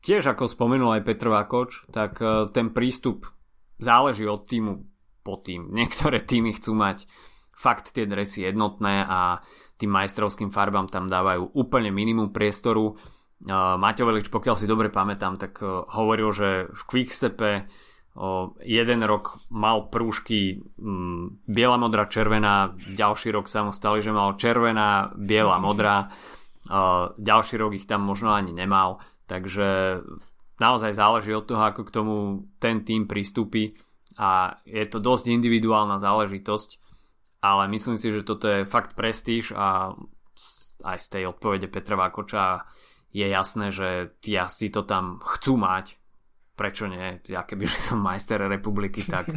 [0.00, 2.22] tiež ako spomenul aj Petr Vakoč, tak
[2.56, 3.26] ten prístup
[3.76, 4.80] záleží od týmu
[5.26, 5.74] po tým.
[5.74, 7.04] Niektoré týmy chcú mať
[7.58, 9.42] fakt tie dresy jednotné a
[9.74, 12.94] tým majstrovským farbám tam dávajú úplne minimum priestoru.
[13.78, 17.70] Maťo Velič, pokiaľ si dobre pamätám, tak e, hovoril, že v Quickstepe
[18.66, 24.34] jeden rok mal prúžky mm, biela, modrá, červená, ďalší rok sa mu stali, že mal
[24.34, 26.10] červená, biela, modrá,
[27.14, 30.00] ďalší rok ich tam možno ani nemal, takže
[30.60, 32.14] naozaj záleží od toho, ako k tomu
[32.58, 33.78] ten tým pristúpi.
[34.18, 36.87] A je to dosť individuálna záležitosť,
[37.38, 39.94] ale myslím si, že toto je fakt prestíž a
[40.84, 42.66] aj z tej odpovede Petra Vákoča
[43.10, 45.98] je jasné, že tí asi to tam chcú mať.
[46.58, 47.22] Prečo nie?
[47.30, 49.30] Ja keby že som majster republiky, tak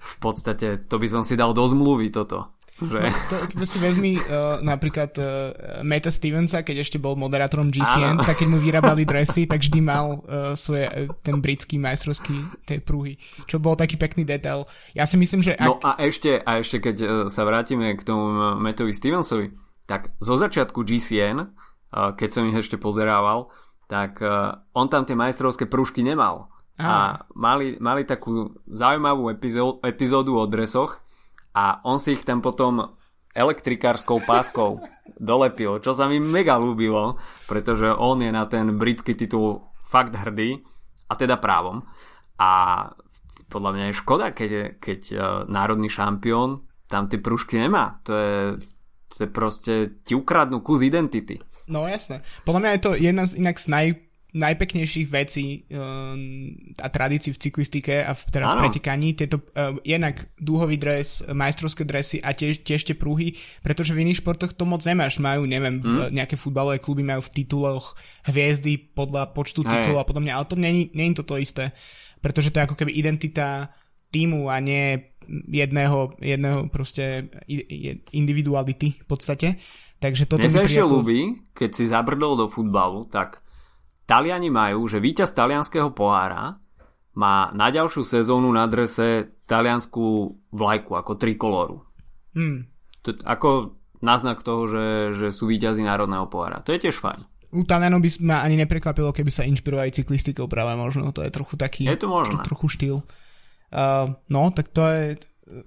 [0.00, 2.54] v podstate to by som si dal do zmluvy toto.
[2.80, 3.00] Že?
[3.00, 5.26] No, to, to si vezmi uh, napríklad uh,
[5.84, 8.24] Meta Stevensa, keď ešte bol moderátorom GCN, Áno.
[8.24, 12.80] tak keď mu vyrábali dresy, tak vždy mal uh, svoje, uh, ten britský majstrovský tej
[12.80, 14.64] prúhy, čo bol taký pekný detail.
[14.96, 15.54] Ja si myslím, že...
[15.60, 15.84] No ak...
[15.84, 19.52] No a ešte, a ešte keď uh, sa vrátime k tomu Metovi Stevensovi,
[19.84, 23.50] tak zo začiatku GCN keď som ich ešte pozerával,
[23.90, 24.26] tak e,
[24.78, 26.46] on tam tie majstrovské prúžky nemal.
[26.78, 26.86] Ah.
[26.86, 26.96] A
[27.34, 31.02] mali, mali takú zaujímavú epizódu, epizódu o dresoch
[31.54, 32.94] a on si ich tam potom
[33.34, 34.82] elektrikárskou páskou
[35.18, 40.62] dolepil, čo sa mi mega ľúbilo, pretože on je na ten britský titul fakt hrdý
[41.10, 41.86] a teda právom.
[42.38, 42.50] A
[43.50, 48.02] podľa mňa je škoda, keď, keď uh, národný šampión tam tie prúžky nemá.
[48.06, 48.38] To je,
[49.14, 51.38] to je proste, ti ukradnú kus identity.
[51.70, 52.26] No jasné.
[52.42, 53.86] Podľa mňa je to jedna z inak z naj,
[54.30, 59.14] najpeknejších vecí um, a tradícií v cyklistike a v, teda v pretekaní.
[59.18, 64.22] Tieto uh, jednak dúhový dres, majstrovské dresy a tiež, tiež tie prúhy, pretože v iných
[64.22, 65.18] športoch to moc nemáš.
[65.18, 66.14] Majú, neviem, v, mm.
[66.14, 67.98] nejaké futbalové kluby majú v tituloch
[68.30, 71.74] hviezdy podľa počtu titulov a podobne, ale to není, není to to isté,
[72.22, 73.74] pretože to je ako keby identita
[74.10, 77.30] týmu a nie jedného, jedného proste
[78.10, 79.48] individuality v podstate.
[80.00, 81.04] Takže toto Mne sa ešte ako...
[81.04, 83.44] ľúbi, keď si zabrdol do futbalu, tak
[84.10, 86.58] Taliani majú, že víťaz talianského pohára
[87.14, 91.78] má na ďalšiu sezónu na drese taliansku vlajku ako trikoloru.
[92.34, 92.66] Hmm.
[93.06, 96.58] To, ako náznak toho, že, že sú víťazi národného pohára.
[96.66, 97.22] To je tiež fajn.
[97.54, 101.10] U Talianov by ma ani neprekvapilo, keby sa inšpirovali cyklistikou práve možno.
[101.14, 101.86] To je trochu taký...
[101.86, 102.42] Je to možné.
[102.46, 102.96] Trochu štýl.
[103.70, 105.02] Uh, no, tak to je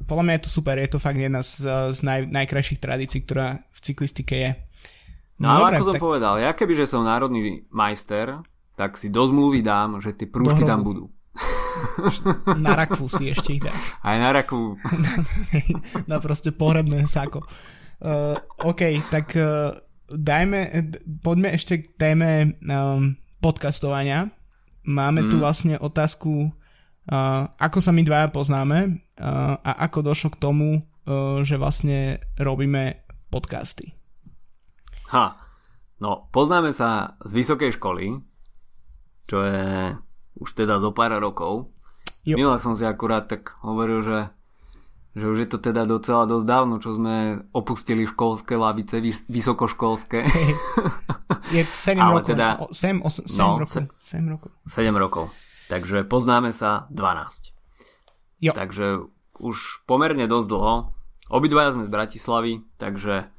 [0.07, 3.59] podľa mňa je to super, je to fakt jedna z, z naj, najkrajších tradícií, ktorá
[3.59, 4.51] v cyklistike je.
[5.43, 6.03] No, ale ako som tak...
[6.03, 8.39] povedal, ja keby, že som národný majster,
[8.79, 11.11] tak si do zmluvy dám, že tie prúžky tam budú.
[12.55, 13.75] Na rakvu si ešte ich dáš.
[14.07, 14.79] Aj na rakvu.
[16.11, 17.43] na proste pohrebné sáko.
[17.99, 19.75] Uh, OK, tak uh,
[20.07, 24.31] dajme, poďme ešte k téme um, podcastovania.
[24.87, 25.29] Máme mm.
[25.29, 26.55] tu vlastne otázku
[27.03, 32.23] Uh, ako sa my dvaja poznáme uh, a ako došlo k tomu, uh, že vlastne
[32.39, 33.91] robíme podcasty.
[35.13, 35.37] Ha,
[36.01, 38.17] no poznáme sa z vysokej školy,
[39.29, 39.93] čo je
[40.41, 41.69] už teda zo pár rokov.
[42.25, 42.39] Jo.
[42.39, 44.19] Minule som si akurát tak hovoril, že,
[45.13, 48.97] že už je to teda docela dosť dávno, čo sme opustili školské lavice,
[49.29, 50.25] vysokoškolské.
[51.55, 52.33] je 7 rokov.
[52.33, 53.85] Teda, 7, 8, 7 no, rokov.
[54.01, 54.49] 7 rokov.
[54.65, 55.25] 7 rokov.
[55.69, 57.53] Takže poznáme sa 12.
[58.43, 58.51] Jo.
[58.55, 59.05] Takže
[59.39, 60.73] už pomerne dosť dlho.
[61.31, 63.31] Obidvaja sme z Bratislavy, takže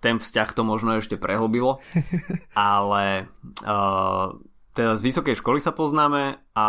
[0.00, 1.82] ten vzťah to možno ešte prehlbilo.
[2.54, 3.26] Ale
[4.70, 6.68] teda z vysokej školy sa poznáme a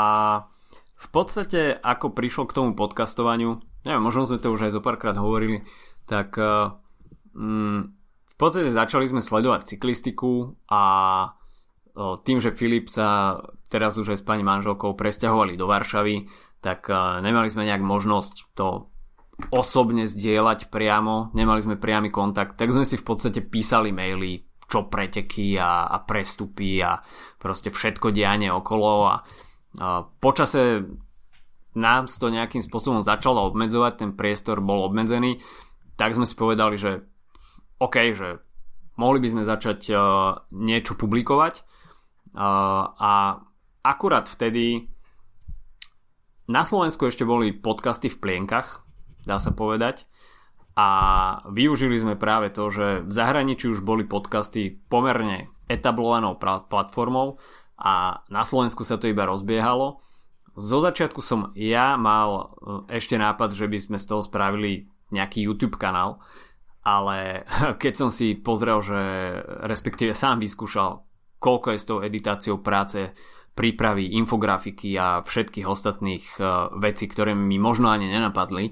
[1.01, 5.17] v podstate ako prišlo k tomu podcastovaniu, neviem, možno sme to už aj zo párkrát
[5.17, 5.65] hovorili,
[6.05, 7.89] tak um,
[8.25, 10.83] v podstate začali sme sledovať cyklistiku a
[11.95, 16.27] tým, že Filip sa teraz už aj s pani manželkou presťahovali do Varšavy,
[16.63, 16.87] tak
[17.19, 18.90] nemali sme nejak možnosť to
[19.49, 24.87] osobne zdieľať priamo, nemali sme priamy kontakt, tak sme si v podstate písali maily, čo
[24.87, 27.01] preteky a, a prestupy a
[27.41, 29.15] proste všetko dianie okolo a,
[29.81, 30.85] a počase
[31.75, 35.39] nám to nejakým spôsobom začalo obmedzovať, ten priestor bol obmedzený,
[35.95, 37.01] tak sme si povedali, že
[37.79, 38.43] OK, že
[38.99, 39.99] mohli by sme začať uh,
[40.53, 41.63] niečo publikovať
[42.31, 43.43] a
[43.83, 44.87] akurát vtedy
[46.47, 48.80] na Slovensku ešte boli podcasty v plienkach,
[49.25, 50.05] dá sa povedať.
[50.75, 50.87] A
[51.51, 57.39] využili sme práve to, že v zahraničí už boli podcasty pomerne etablovanou platformou
[57.75, 59.99] a na Slovensku sa to iba rozbiehalo.
[60.55, 62.55] zo začiatku som ja mal
[62.87, 66.23] ešte nápad, že by sme z toho spravili nejaký YouTube kanál,
[66.87, 67.43] ale
[67.81, 68.99] keď som si pozrel, že
[69.67, 71.03] respektíve sám vyskúšal,
[71.41, 73.11] koľko je s tou editáciou práce,
[73.51, 78.71] prípravy, infografiky a všetkých ostatných uh, vecí, ktoré mi možno ani nenapadli,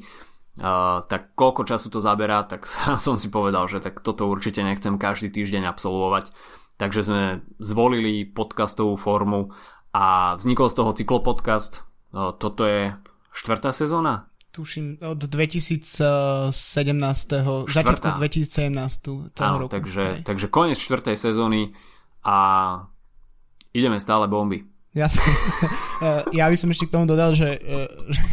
[0.60, 2.67] uh, tak koľko času to zaberá, tak
[3.06, 6.32] som si povedal, že tak toto určite nechcem každý týždeň absolvovať.
[6.80, 7.22] Takže sme
[7.60, 9.52] zvolili podcastovú formu
[9.91, 11.84] a vznikol z toho cyklopodcast.
[12.12, 12.95] Uh, toto je
[13.34, 14.30] štvrtá sezóna?
[14.52, 16.52] tuším, od 2017.
[17.69, 19.32] začiatku 2017.
[19.32, 19.72] toho Áno, roku.
[19.72, 21.72] Takže, takže koniec štvrtej sezóny
[22.26, 22.38] a
[23.72, 24.65] ideme stále bomby.
[24.95, 25.23] Jasne.
[25.99, 28.23] Eh, ja by som ešte k tomu dodal, že, eh, že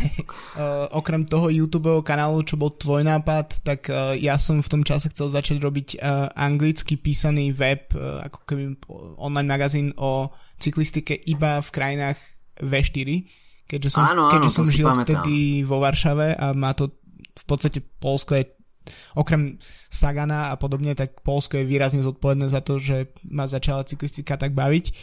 [0.54, 3.90] uh, okrem toho YouTube kanálu, čo bol tvoj nápad, tak
[4.22, 5.98] ja som v tom čase chcel začať robiť
[6.38, 8.78] anglicky písaný web, ako keby
[9.18, 10.30] online magazín o
[10.62, 12.22] cyklistike iba v krajinách
[12.62, 13.26] V4
[13.66, 15.26] keďže som, áno, áno, keďže som žil pamätám.
[15.26, 16.94] vtedy vo Varšave a má to
[17.36, 18.46] v podstate Polsko je
[19.18, 19.58] okrem
[19.90, 24.54] Sagana a podobne, tak Polsko je výrazne zodpovedné za to, že ma začala cyklistika tak
[24.54, 24.94] baviť.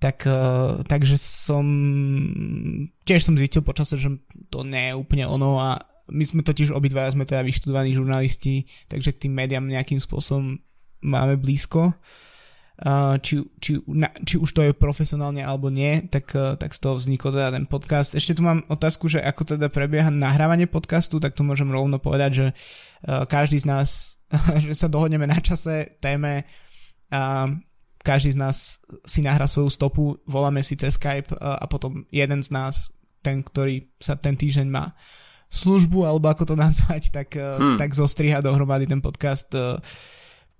[0.00, 1.64] Tak, uh, takže som
[3.04, 4.08] tiež som zistil počasie, že
[4.48, 5.76] to nie je úplne ono a
[6.10, 10.58] my sme totiž obidvaja sme teda vyštudovaní žurnalisti, takže k tým médiám nejakým spôsobom
[11.04, 11.94] máme blízko.
[12.80, 13.76] Uh, či, či,
[14.24, 17.68] či už to je profesionálne alebo nie, tak, e, tak z toho vznikol teda ten
[17.68, 18.16] podcast.
[18.16, 22.30] Ešte tu mám otázku, že ako teda prebieha nahrávanie podcastu, tak to môžem rovno povedať,
[22.32, 22.54] že e,
[23.28, 24.16] každý z nás,
[24.64, 26.48] že sa dohodneme na čase, téme
[27.12, 27.52] a
[28.00, 28.56] každý z nás
[29.04, 32.88] si nahrá svoju stopu, voláme si cez Skype e, a potom jeden z nás,
[33.20, 34.96] ten, ktorý sa ten týždeň má
[35.52, 37.76] službu, alebo ako to nazvať, tak, hmm.
[37.76, 39.52] tak zostriha dohromady ten podcast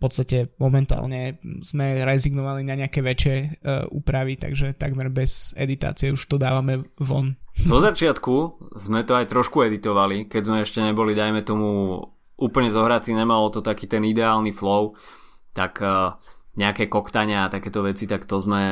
[0.01, 3.61] podstate momentálne sme rezignovali na nejaké väčšie
[3.93, 7.37] úpravy, takže takmer bez editácie už to dávame von.
[7.61, 8.35] Zo začiatku
[8.81, 12.01] sme to aj trošku editovali, keď sme ešte neboli, dajme tomu,
[12.41, 14.97] úplne zohratí, nemalo to taký ten ideálny flow,
[15.53, 16.17] tak uh,
[16.59, 18.65] nejaké koktania a takéto veci, tak to sme,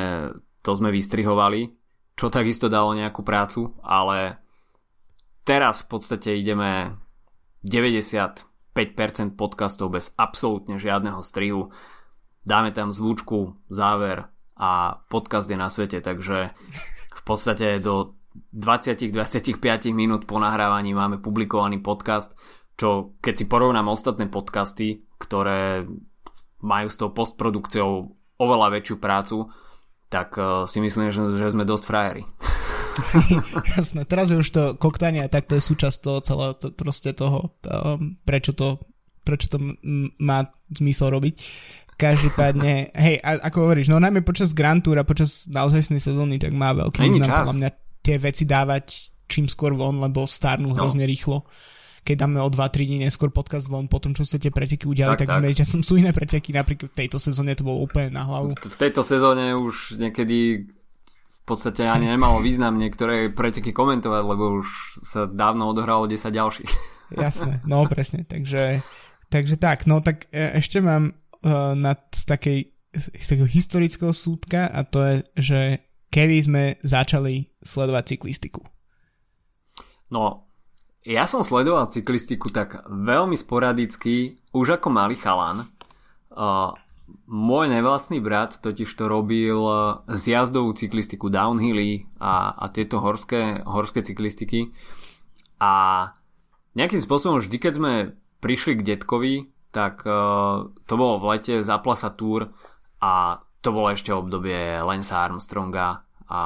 [0.63, 1.71] to sme vystrihovali,
[2.19, 4.41] čo takisto dalo nejakú prácu, ale
[5.47, 6.99] teraz v podstate ideme
[7.63, 11.73] 90 5% podcastov bez absolútne žiadneho strihu.
[12.45, 16.55] Dáme tam zvučku, záver a podcast je na svete, takže
[17.11, 18.15] v podstate do
[18.55, 19.59] 20-25
[19.91, 22.39] minút po nahrávaní máme publikovaný podcast,
[22.79, 25.83] čo keď si porovnám ostatné podcasty, ktoré
[26.59, 29.51] majú s tou postprodukciou oveľa väčšiu prácu,
[30.09, 32.23] tak uh, si myslím, že, že sme dosť frajeri.
[33.77, 37.53] Jasné, teraz je už to koktanie, tak to je súčasť toho celého, to, proste toho,
[37.67, 38.79] um, prečo to,
[39.23, 41.35] prečo to m- má zmysel robiť.
[41.99, 46.55] Každopádne, hej, a, ako hovoríš, no najmä počas Grand Tour a počas naozajstnej sezóny, tak
[46.55, 47.69] má veľký význam podľa mňa
[47.99, 50.75] tie veci dávať čím skôr von, lebo starnú no.
[50.79, 51.45] hrozne rýchlo
[52.09, 55.13] keď dáme o 2-3 dní neskôr podcast von po tom, čo sa tie preteky udiali,
[55.13, 55.69] tak, tak, tak.
[55.69, 58.57] som sú iné preteky, napríklad v tejto sezóne to bolo úplne na hlavu.
[58.57, 60.65] V tejto sezóne už niekedy
[61.49, 64.67] podstate ani nemalo význam niektoré preteky komentovať, lebo už
[65.01, 66.71] sa dávno odohralo 10 ďalších.
[67.25, 68.85] Jasné, no presne, takže,
[69.33, 71.09] takže tak, no tak e, ešte mám
[71.41, 72.59] uh, na, z, takej,
[72.93, 75.59] z takého historického súdka a to je, že
[76.13, 78.61] kedy sme začali sledovať cyklistiku.
[80.13, 80.48] No,
[81.07, 85.67] ja som sledoval cyklistiku tak veľmi sporadicky, už ako malý chalan.
[87.25, 89.77] Môj nevlastný brat totiž to robil e,
[90.13, 94.69] zjazdovú cyklistiku downhilly a, a tieto horské, horské cyklistiky
[95.57, 96.05] a
[96.77, 97.93] nejakým spôsobom vždy keď sme
[98.45, 102.49] prišli k detkovi tak uh, to bolo v lete Zaplasa Tour
[103.01, 106.41] a to bolo ešte obdobie Lensa Armstronga a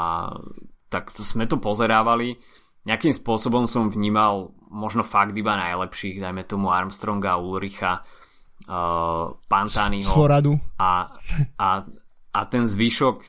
[0.92, 2.40] tak sme to pozerávali
[2.84, 8.04] nejakým spôsobom som vnímal možno fakt iba najlepších dajme tomu Armstronga Ulricha
[8.68, 10.10] uh, Pantaniho.
[10.82, 11.16] A,
[11.56, 11.68] a,
[12.34, 13.24] a ten zvyšok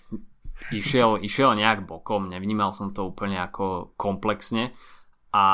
[0.75, 4.73] išiel, išiel nejak bokom, nevnímal som to úplne ako komplexne.
[5.35, 5.47] A,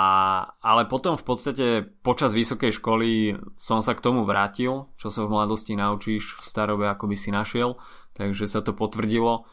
[0.61, 1.66] ale potom v podstate
[2.05, 6.84] počas vysokej školy som sa k tomu vrátil, čo sa v mladosti naučíš v starobe
[6.84, 7.80] ako by si našiel,
[8.12, 9.48] takže sa to potvrdilo.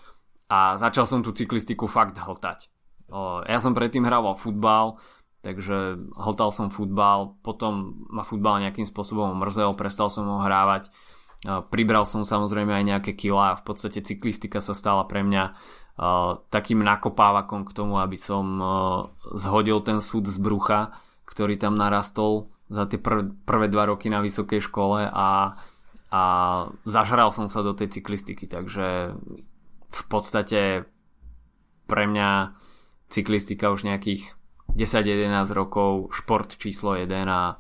[0.52, 2.68] A začal som tú cyklistiku fakt hltať.
[3.48, 5.00] Ja som predtým hrával futbal,
[5.40, 10.92] takže hltal som futbal, potom ma futbal nejakým spôsobom mrzel, prestal som ho hrávať,
[11.72, 15.56] pribral som samozrejme aj nejaké kila a v podstate cyklistika sa stala pre mňa
[16.52, 18.46] takým nakopávakom k tomu, aby som
[19.34, 20.94] zhodil ten súd z brucha,
[21.26, 25.56] ktorý tam narastol za tie prv, prvé dva roky na vysokej škole a,
[26.12, 26.22] a
[26.84, 29.16] zažral som sa do tej cyklistiky, takže
[29.88, 30.84] v podstate
[31.88, 32.60] pre mňa
[33.08, 34.36] cyklistika už nejakých
[34.76, 37.58] 10-11 rokov, šport číslo 1 a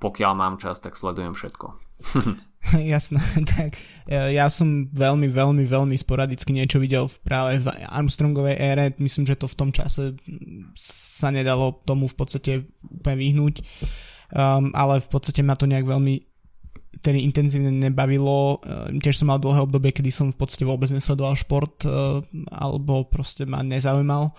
[0.00, 1.66] pokiaľ mám čas, tak sledujem všetko.
[2.92, 3.20] Jasné,
[3.56, 8.84] tak ja som veľmi, veľmi, veľmi sporadicky niečo videl v práve v Armstrongovej ére.
[9.00, 10.16] Myslím, že to v tom čase
[10.76, 12.52] sa nedalo tomu v podstate
[12.84, 13.64] úplne vyhnúť.
[14.30, 16.29] Um, ale v podstate ma to nejak veľmi
[17.00, 18.60] tedy intenzívne nebavilo.
[18.60, 22.20] Um, tiež som mal dlhé obdobie, kedy som v podstate vôbec nesledoval šport uh,
[22.52, 24.32] alebo proste ma nezaujímal.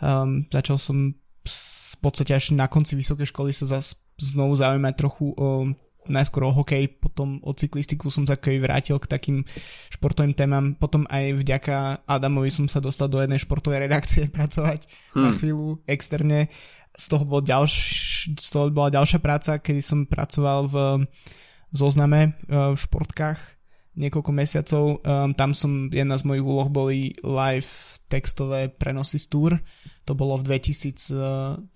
[0.00, 1.12] Um, začal som
[1.44, 5.70] v podstate až na konci vysokej školy sa zase znovu zaujímať trochu o
[6.08, 9.38] najskôr o hokej, potom o cyklistiku som sa vrátil k takým
[9.92, 10.72] športovým témam.
[10.74, 15.22] Potom aj vďaka Adamovi som sa dostal do jednej športovej redakcie pracovať hmm.
[15.22, 16.48] na chvíľu externe.
[16.98, 17.74] Z toho, bol ďalš,
[18.34, 20.76] z toho bola ďalšia práca, kedy som pracoval v
[21.72, 23.58] zozname v športkách
[23.98, 24.84] niekoľko mesiacov.
[25.02, 29.52] Um, tam som, jedna z mojich úloh boli live textové prenosy z tour.
[30.06, 31.74] To bolo v 2013,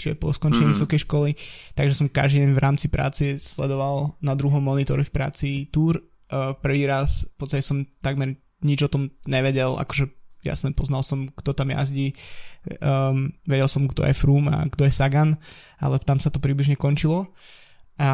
[0.00, 0.74] čiže po skončení mm.
[0.74, 1.30] vysokej školy.
[1.76, 6.00] Takže som každý deň v rámci práce sledoval na druhom monitore v práci tour.
[6.32, 10.08] Uh, prvý raz v podstate som takmer nič o tom nevedel, akože
[10.42, 12.16] jasne poznal som, kto tam jazdí,
[12.82, 15.38] um, vedel som, kto je Froome a kto je Sagan,
[15.78, 17.30] ale tam sa to približne končilo.
[18.02, 18.10] A,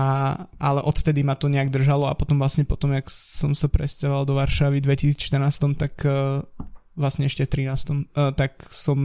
[0.61, 4.37] ale odtedy ma to nejak držalo a potom vlastne potom, jak som sa presťahoval do
[4.37, 6.45] Varšavy v 2014, tak uh,
[6.93, 9.01] vlastne ešte v 13, uh, e, tak som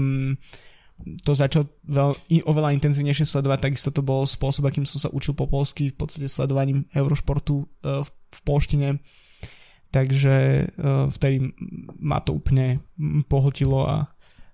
[1.24, 5.48] to začal veľ, oveľa intenzívnejšie sledovať, takisto to bol spôsob, akým som sa učil po
[5.48, 8.90] polsky, v podstate sledovaním Eurošportu uh, v, v polštine,
[9.88, 11.56] takže uh, vtedy
[11.96, 12.84] ma to úplne
[13.32, 13.98] pohltilo a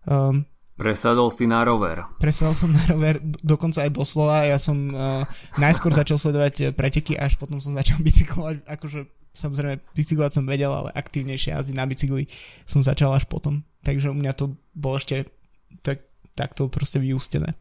[0.06, 0.46] um,
[0.80, 2.08] Presadol si na rover.
[2.24, 4.48] Presadol som na rover, dokonca aj doslova.
[4.48, 5.28] Ja som uh,
[5.60, 8.64] najskôr začal sledovať eh, preteky, až potom som začal bicyklovať.
[8.64, 12.32] Akože samozrejme bicyklovať som vedel, ale aktívnejšie jazdy na bicykli
[12.64, 13.68] som začal až potom.
[13.84, 15.28] Takže u mňa to bolo ešte
[15.84, 16.00] tak,
[16.32, 17.60] takto proste vyústené.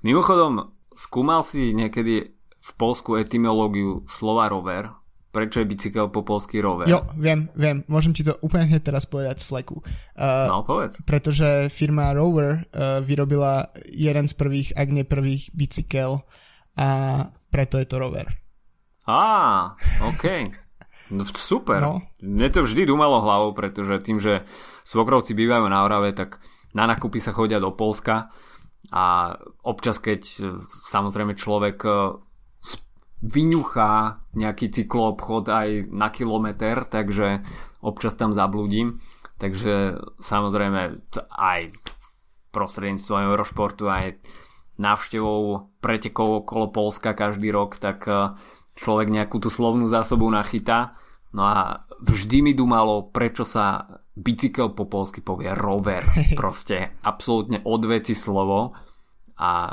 [0.00, 4.88] Mimochodom, skúmal si niekedy v Polsku etymológiu slova rover?
[5.38, 6.90] Prečo je bicykel po polsky rover.
[6.90, 7.86] Jo, viem, viem.
[7.86, 9.78] Môžem ti to úplne hneď teraz povedať z fleku.
[10.18, 10.98] Uh, no, povedz.
[11.06, 16.26] Pretože firma Rover uh, vyrobila jeden z prvých, ak nie prvých bicykel
[16.74, 16.88] a
[17.54, 18.26] preto je to Rover.
[19.06, 20.24] Á, OK.
[21.14, 21.78] No, super.
[21.78, 22.02] No.
[22.18, 24.42] Mne to vždy dumalo hlavou, pretože tým, že
[24.82, 26.42] svokrovci bývajú na Orave, tak
[26.74, 28.28] na nakupy sa chodia do Polska
[28.92, 29.32] a
[29.64, 30.20] občas, keď
[30.84, 31.78] samozrejme človek
[33.22, 37.42] vyňuchá nejaký cykloobchod aj na kilometr, takže
[37.82, 39.02] občas tam zablúdim.
[39.38, 41.60] Takže samozrejme aj
[42.50, 44.18] prostredníctvom Eurošportu aj
[44.78, 48.34] návštevou pretekov okolo Polska každý rok, tak e,
[48.78, 50.94] človek nejakú tú slovnú zásobu nachytá.
[51.34, 56.06] No a vždy mi dumalo, prečo sa bicykel po polsky povie rover.
[56.40, 58.74] Proste absolútne odveci slovo
[59.38, 59.70] a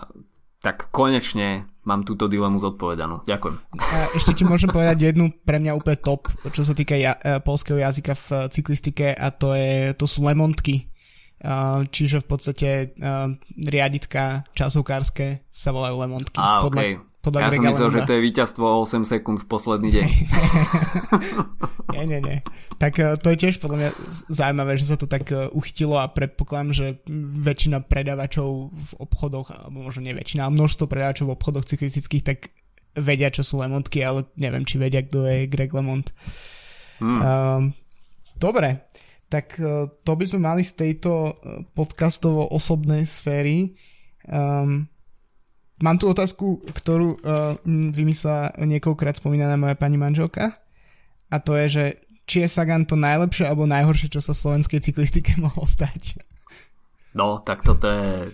[0.66, 3.30] tak konečne mám túto dilemu zodpovedanú.
[3.30, 3.56] Ďakujem.
[4.18, 7.78] Ešte ti môžem povedať jednu pre mňa úplne top, čo sa týka ja, e, polského
[7.78, 10.90] jazyka v cyklistike a to, je, to sú lemontky.
[11.94, 12.70] Čiže v podstate
[13.54, 16.42] riaditka časovkárske sa volajú lemontky.
[16.42, 16.94] A, podľa, okay.
[17.26, 20.08] Podľa ja Grega som myslel, že to je víťazstvo o 8 sekúnd v posledný deň.
[21.98, 22.38] nie, nie, nie.
[22.78, 23.90] Tak e, to je tiež podľa mňa
[24.30, 26.86] zaujímavé, že sa to tak e, uchytilo a predpokladám, že
[27.42, 32.54] väčšina predávačov v obchodoch, alebo možno nie väčšina, ale množstvo predávačov v obchodoch cyklistických, tak
[32.94, 36.06] vedia, čo sú lemontky, ale neviem, či vedia, kto je Greg Lemont.
[37.02, 37.20] Hmm.
[37.20, 37.64] Um,
[38.38, 38.86] dobre,
[39.34, 41.42] tak uh, to by sme mali z tejto
[41.74, 43.74] podcastovo-osobnej sféry.
[44.30, 44.94] Um,
[45.84, 50.56] mám tu otázku, ktorú uh, vymyslela niekoľkrát spomínaná moja pani manželka
[51.32, 51.86] a to je, že
[52.26, 56.20] či je Sagan to najlepšie alebo najhoršie, čo sa v slovenskej cyklistike mohlo stať?
[57.16, 58.28] No, tak toto je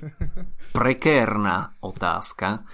[0.74, 2.66] prekérna otázka.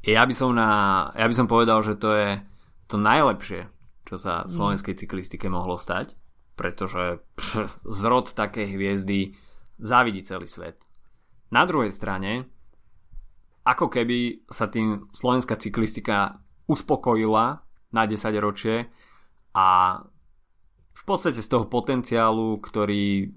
[0.00, 0.70] Ja by som, na,
[1.12, 2.40] ja by som povedal, že to je
[2.88, 3.68] to najlepšie,
[4.08, 6.16] čo sa v slovenskej cyklistike mohlo stať,
[6.56, 9.36] pretože pff, zrod takej hviezdy
[9.76, 10.80] závidí celý svet.
[11.52, 12.48] Na druhej strane,
[13.66, 16.38] ako keby sa tým slovenská cyklistika
[16.70, 18.86] uspokojila na 10 ročie
[19.50, 19.98] a
[20.96, 23.34] v podstate z toho potenciálu, ktorý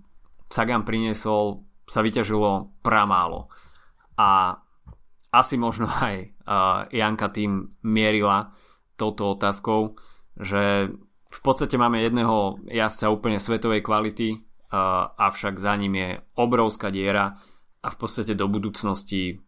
[0.49, 3.49] Sagan priniesol, sa vyťažilo pramálo.
[4.17, 4.57] A
[5.33, 6.15] asi možno aj
[6.45, 8.53] uh, Janka tým mierila
[8.97, 9.97] touto otázkou,
[10.37, 10.93] že
[11.29, 17.37] v podstate máme jedného jazdca úplne svetovej kvality, uh, avšak za ním je obrovská diera
[17.79, 19.39] a v podstate do budúcnosti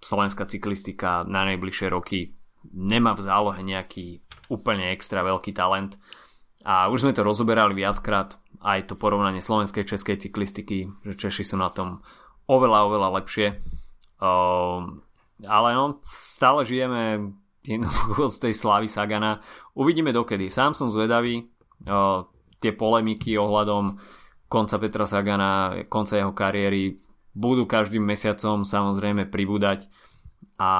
[0.00, 2.34] slovenská cyklistika na najbližšie roky
[2.72, 4.20] nemá v zálohe nejaký
[4.52, 5.96] úplne extra veľký talent.
[6.60, 11.56] A už sme to rozoberali viackrát aj to porovnanie slovenskej českej cyklistiky, že Češi sú
[11.56, 12.04] na tom
[12.44, 13.48] oveľa, oveľa lepšie.
[14.20, 15.00] Uh,
[15.48, 17.32] ale no, stále žijeme
[17.64, 19.40] jednoducho z tej slávy Sagana.
[19.72, 20.52] Uvidíme dokedy.
[20.52, 21.48] Sám som zvedavý.
[21.88, 22.28] Uh,
[22.60, 23.96] tie polemiky ohľadom
[24.52, 27.00] konca Petra Sagana, konca jeho kariéry
[27.40, 29.88] budú každým mesiacom samozrejme pribúdať
[30.60, 30.70] a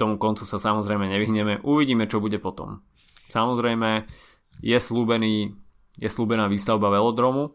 [0.00, 1.60] tomu koncu sa samozrejme nevyhneme.
[1.60, 2.80] Uvidíme, čo bude potom.
[3.28, 4.08] Samozrejme
[4.64, 5.52] je slúbený
[6.00, 7.52] je slúbená výstavba velodromu,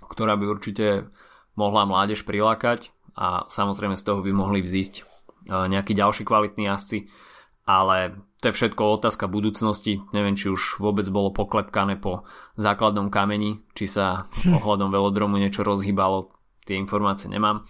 [0.00, 1.12] ktorá by určite
[1.52, 5.02] mohla mládež prilákať a samozrejme z toho by mohli vzísť e,
[5.68, 7.12] nejakí ďalší kvalitní jazdci,
[7.68, 10.00] ale to je všetko otázka budúcnosti.
[10.16, 12.24] Neviem, či už vôbec bolo poklepkané po
[12.56, 16.32] základnom kameni, či sa ohľadom velodromu niečo rozhýbalo,
[16.68, 17.64] tie informácie nemám.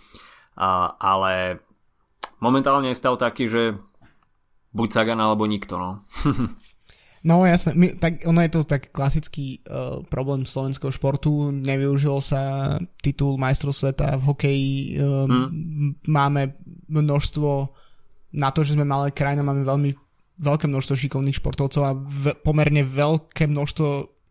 [0.58, 1.62] A, ale
[2.42, 3.78] momentálne je stav taký, že
[4.74, 5.78] buď Sagan alebo nikto.
[5.78, 5.90] No.
[7.18, 12.78] No jasne, my, tak ono je to tak klasický uh, problém slovenského športu, nevyužil sa
[13.02, 14.72] titul majstrov sveta v hokeji,
[15.02, 15.98] uh, hmm.
[16.06, 16.54] máme
[16.86, 17.74] množstvo,
[18.38, 19.90] na to, že sme malé krajina, máme veľmi
[20.38, 23.86] veľké množstvo šikovných športovcov a v, pomerne veľké množstvo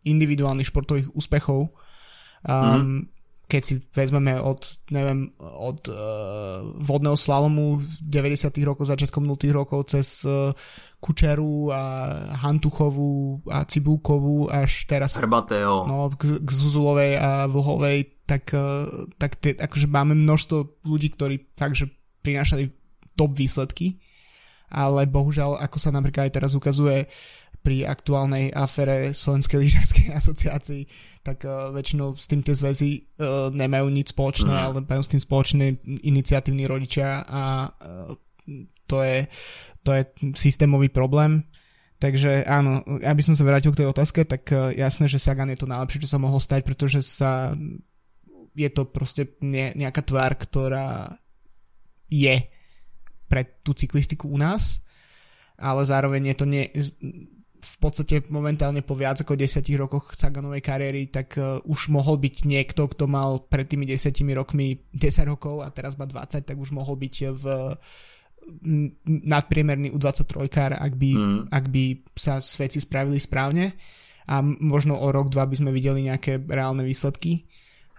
[0.08, 1.68] individuálnych športových úspechov.
[2.48, 3.17] Um, hmm
[3.48, 4.60] keď si vezmeme od,
[4.92, 5.96] neviem, od uh,
[6.84, 8.52] vodného slalomu v 90.
[8.60, 9.40] rokoch, začiatkom 0.
[9.56, 10.52] rokov cez uh,
[11.00, 11.82] Kučeru a
[12.44, 15.88] Hantuchovú a Cibulkovú až teraz Hrbatého.
[15.88, 18.84] No, k, k Zuzulovej a Vlhovej, tak, uh,
[19.16, 21.88] tak te, akože máme množstvo ľudí, ktorí fakt, že
[22.20, 22.68] prinášali
[23.16, 23.96] top výsledky,
[24.68, 27.08] ale bohužiaľ, ako sa napríklad aj teraz ukazuje,
[27.68, 30.88] pri aktuálnej afere Slovenskej lyžarskej asociácii,
[31.20, 34.64] tak uh, väčšinou s tým tie zväzy uh, nemajú nič spoločné, mm.
[34.64, 38.16] ale majú s tým spoločné iniciatívni rodičia a uh,
[38.88, 39.28] to, je,
[39.84, 40.02] to je
[40.32, 41.44] systémový problém.
[42.00, 45.60] Takže áno, aby som sa vrátil k tej otázke, tak uh, jasné, že Sagan je
[45.60, 47.52] to najlepšie, čo sa mohlo stať, pretože sa
[48.56, 51.20] je to proste ne, nejaká tvár, ktorá
[52.08, 52.48] je
[53.28, 54.80] pre tú cyklistiku u nás,
[55.60, 56.64] ale zároveň je to nie,
[57.58, 62.46] v podstate momentálne po viac ako 10 rokoch Saganovej kariéry, tak uh, už mohol byť
[62.46, 66.70] niekto, kto mal pred tými 10 rokmi 10 rokov a teraz má 20, tak už
[66.72, 67.44] mohol byť v
[69.04, 71.40] nadpriemerný U23, ak by, mm.
[71.52, 71.84] ak by
[72.16, 73.76] sa veci spravili správne.
[74.28, 77.48] A možno o rok, dva by sme videli nejaké reálne výsledky,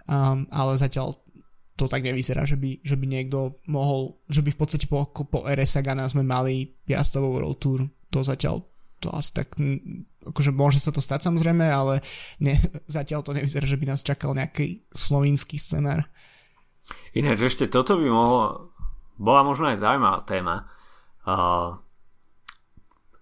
[0.06, 1.18] um, ale zatiaľ
[1.74, 5.42] to tak nevyzerá, že by, že by niekto mohol, že by v podstate po, po
[5.42, 7.80] RS Sagana sme mali jazdovú World Tour,
[8.12, 8.62] to zatiaľ
[9.00, 9.56] to asi tak,
[10.28, 12.04] akože môže sa to stať samozrejme, ale
[12.44, 16.06] ne, zatiaľ to nevyzerá, že by nás čakal nejaký slovinský scenár.
[17.16, 18.70] Ináč ešte toto by mohlo,
[19.16, 20.68] bola možno aj zaujímavá téma.
[21.24, 21.78] Uh,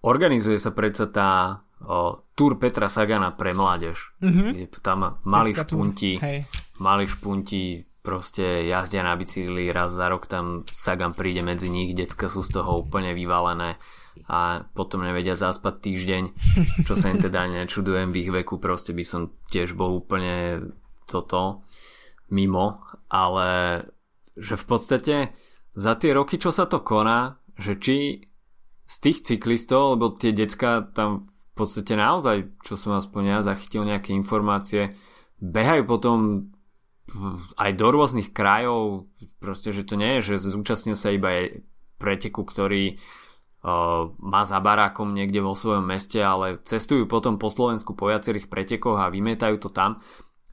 [0.03, 4.15] organizuje sa predsa tá uh, Tour Petra Sagana pre mládež.
[4.23, 4.79] Mm-hmm.
[4.83, 6.17] Tam mali špunti,
[6.81, 12.31] mali špunti proste jazdia na bicykli, raz za rok tam Sagan príde medzi nich, decka
[12.31, 13.77] sú z toho úplne vyvalené
[14.25, 16.23] a potom nevedia zaspať týždeň,
[16.83, 18.11] čo sa im teda nečudujem.
[18.11, 20.67] V ich veku, proste by som tiež bol úplne
[21.07, 21.63] toto
[22.29, 23.81] mimo, ale
[24.37, 25.15] že v podstate
[25.73, 27.97] za tie roky, čo sa to koná, že či
[28.89, 33.85] z tých cyklistov, lebo tie decka tam v podstate naozaj, čo som aspoň ja zachytil
[33.85, 34.97] nejaké informácie,
[35.37, 36.17] behajú potom
[37.57, 39.09] aj do rôznych krajov,
[39.41, 41.49] proste, že to nie je, že zúčastnil sa iba
[41.97, 43.01] preteku, ktorý
[44.19, 48.95] má za barákom niekde vo svojom meste, ale cestujú potom po Slovensku po viacerých pretekoch
[48.95, 49.99] a vymietajú to tam.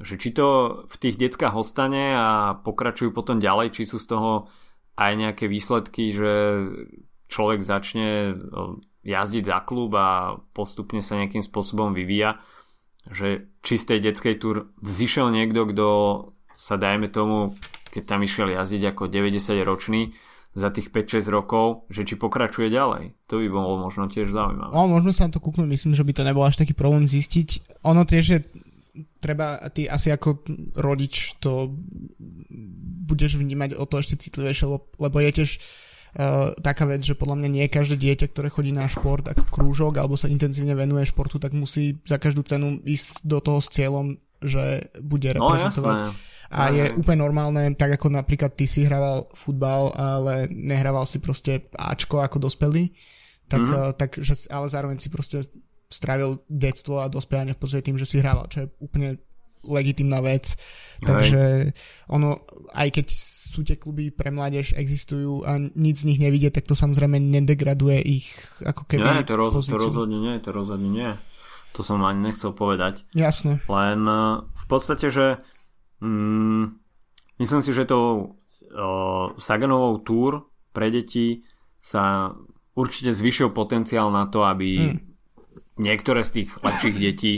[0.03, 0.47] Že či to
[0.91, 4.51] v tých deckách ostane a pokračujú potom ďalej, či sú z toho
[4.99, 6.33] aj nejaké výsledky, že
[7.31, 8.35] človek začne
[9.07, 12.43] jazdiť za klub a postupne sa nejakým spôsobom vyvíja.
[13.07, 15.89] Že či z tej detskej túr vzýšiel niekto, kto
[16.59, 17.55] sa dajme tomu,
[17.95, 20.11] keď tam išiel jazdiť ako 90 ročný,
[20.57, 23.13] za tých 5-6 rokov, že či pokračuje ďalej.
[23.29, 24.73] To by bolo možno tiež zaujímavé.
[24.73, 27.81] No, možno sa na to kúknúť, myslím, že by to nebol až taký problém zistiť.
[27.85, 28.41] Ono tiež je
[29.21, 30.49] treba, ty asi ako
[30.81, 31.69] rodič to
[33.05, 34.65] budeš vnímať o to ešte citlivejšie,
[34.97, 38.89] lebo je tiež uh, taká vec, že podľa mňa nie každé dieťa, ktoré chodí na
[38.89, 43.45] šport ako krúžok alebo sa intenzívne venuje športu, tak musí za každú cenu ísť do
[43.45, 46.11] toho s cieľom, že bude no, reprezentovať no,
[46.51, 51.67] a je úplne normálne, tak ako napríklad ty si hrával futbal, ale nehrával si proste
[51.75, 52.95] Ačko ako dospelý,
[53.51, 53.99] tak, mm.
[53.99, 55.47] tak že, ale zároveň si proste
[55.87, 59.23] strávil detstvo a dospelanie v podstate tým, že si hrával, čo je úplne
[59.67, 60.55] legitimná vec.
[61.03, 61.07] Hej.
[61.07, 61.43] Takže
[62.11, 62.43] ono,
[62.75, 63.07] aj keď
[63.57, 67.99] sú tie kluby pre mládež existujú a nič z nich nevidie, tak to samozrejme nedegraduje
[68.03, 68.27] ich
[68.61, 71.11] ako keby Nie, to, roz, to rozhodne nie, to rozhodne nie.
[71.73, 73.05] To som ani nechcel povedať.
[73.13, 73.61] Jasne.
[73.69, 75.45] Len e, v podstate, že
[76.03, 76.65] mm,
[77.41, 77.99] myslím si, že to
[78.73, 81.45] uh, Saganovou túr pre deti
[81.81, 82.35] sa
[82.77, 84.99] určite zvyšil potenciál na to, aby mm.
[85.81, 87.35] niektoré z tých lepších detí,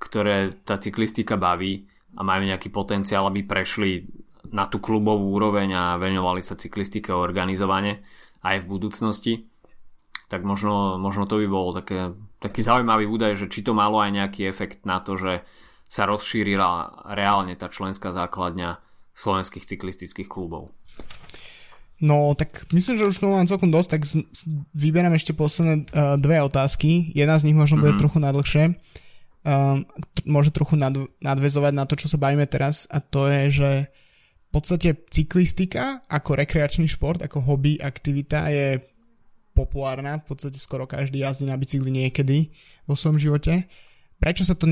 [0.00, 1.84] ktoré tá cyklistika baví
[2.16, 4.08] a majú nejaký potenciál, aby prešli
[4.50, 8.00] na tú klubovú úroveň a venovali sa cyklistike organizovane
[8.40, 9.34] aj v budúcnosti,
[10.32, 14.10] tak možno, možno to by bol také, taký zaujímavý údaj, že či to malo aj
[14.16, 15.44] nejaký efekt na to, že
[15.90, 18.78] sa rozšírila reálne tá členská základňa
[19.18, 20.70] slovenských cyklistických klubov.
[22.00, 24.40] No, tak myslím, že už to mám celkom dosť, tak z, z,
[24.72, 27.12] vyberám ešte posledné uh, dve otázky.
[27.12, 27.84] Jedna z nich možno mm-hmm.
[27.84, 28.00] bude mhm.
[28.00, 28.64] trochu nadlhšie.
[29.40, 29.88] Um,
[30.28, 34.50] môže trochu nad, nadvezovať na to, čo sa bavíme teraz a to je, že v
[34.52, 38.84] podstate cyklistika ako rekreačný šport, ako hobby, aktivita je
[39.56, 42.52] populárna, v podstate skoro každý jazdí na bicykli niekedy
[42.84, 43.64] vo svojom živote.
[44.20, 44.68] Prečo sa to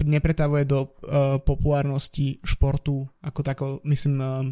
[0.00, 4.48] nepretavuje do uh, populárnosti športu ako tako, myslím, uh,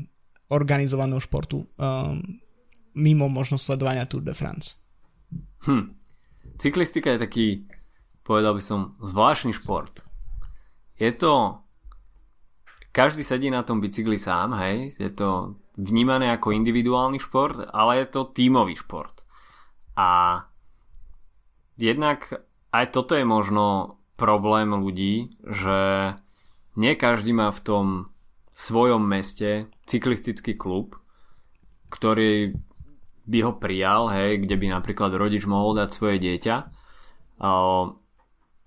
[0.52, 2.20] organizovaného športu um,
[3.00, 4.76] mimo možnosť sledovania Tour de France.
[5.64, 5.96] Hm.
[6.60, 7.46] Cyklistika je taký,
[8.20, 10.04] povedal by som, zvláštny šport.
[11.00, 11.64] Je to...
[12.90, 14.98] Každý sedí na tom bicykli sám, hej.
[14.98, 19.22] Je to vnímané ako individuálny šport, ale je to tímový šport.
[19.94, 20.42] A
[21.78, 22.34] jednak
[22.74, 25.78] aj toto je možno problém ľudí, že
[26.76, 27.86] nie každý má v tom
[28.52, 31.00] svojom meste cyklistický klub,
[31.88, 32.52] ktorý
[33.24, 36.56] by ho prijal, hej, kde by napríklad rodič mohol dať svoje dieťa.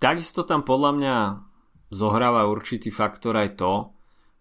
[0.02, 1.16] Takisto tam podľa mňa
[1.94, 3.94] zohráva určitý faktor aj to,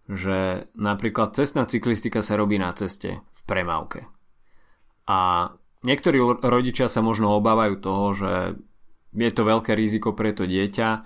[0.09, 4.09] že napríklad cestná cyklistika sa robí na ceste v premávke.
[5.07, 5.51] A
[5.85, 8.31] niektorí rodičia sa možno obávajú toho, že
[9.13, 11.05] je to veľké riziko pre to dieťa,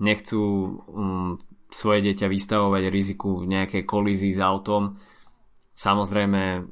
[0.00, 1.40] nechcú um,
[1.72, 5.00] svoje dieťa vystavovať riziku nejakej kolízii s autom.
[5.76, 6.68] Samozrejme,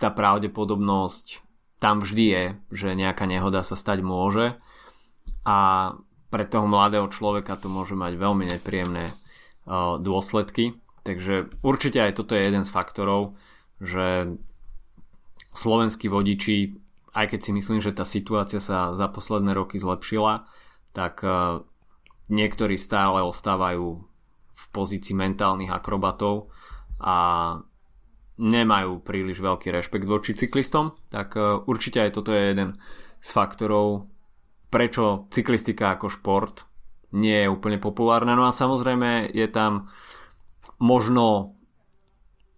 [0.00, 1.40] tá pravdepodobnosť
[1.80, 4.56] tam vždy je, že nejaká nehoda sa stať môže
[5.44, 5.58] a
[6.32, 10.80] pre toho mladého človeka to môže mať veľmi nepríjemné uh, dôsledky.
[11.04, 13.36] Takže určite aj toto je jeden z faktorov,
[13.76, 14.34] že
[15.52, 16.80] slovenskí vodiči,
[17.14, 20.44] aj keď si myslím, že tá situácia sa za posledné roky zlepšila,
[20.90, 21.62] tak uh,
[22.28, 24.02] niektorí stále ostávajú
[24.54, 26.50] v pozícii mentálnych akrobatov
[27.02, 27.16] a
[28.38, 32.70] nemajú príliš veľký rešpekt voči cyklistom, tak e, určite aj toto je jeden
[33.22, 34.10] z faktorov,
[34.74, 36.66] prečo cyklistika ako šport
[37.14, 38.34] nie je úplne populárna.
[38.34, 39.86] No a samozrejme je tam
[40.82, 41.54] možno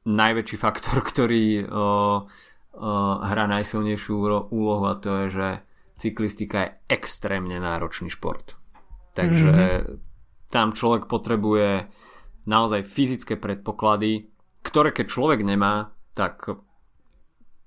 [0.09, 2.24] najväčší faktor, ktorý uh,
[3.22, 4.12] hrá najsilnejšiu
[4.53, 5.49] úlohu a to je, že
[5.97, 8.57] cyklistika je extrémne náročný šport.
[9.16, 9.97] Takže mm-hmm.
[10.53, 11.89] tam človek potrebuje
[12.45, 14.29] naozaj fyzické predpoklady,
[14.61, 16.53] ktoré keď človek nemá, tak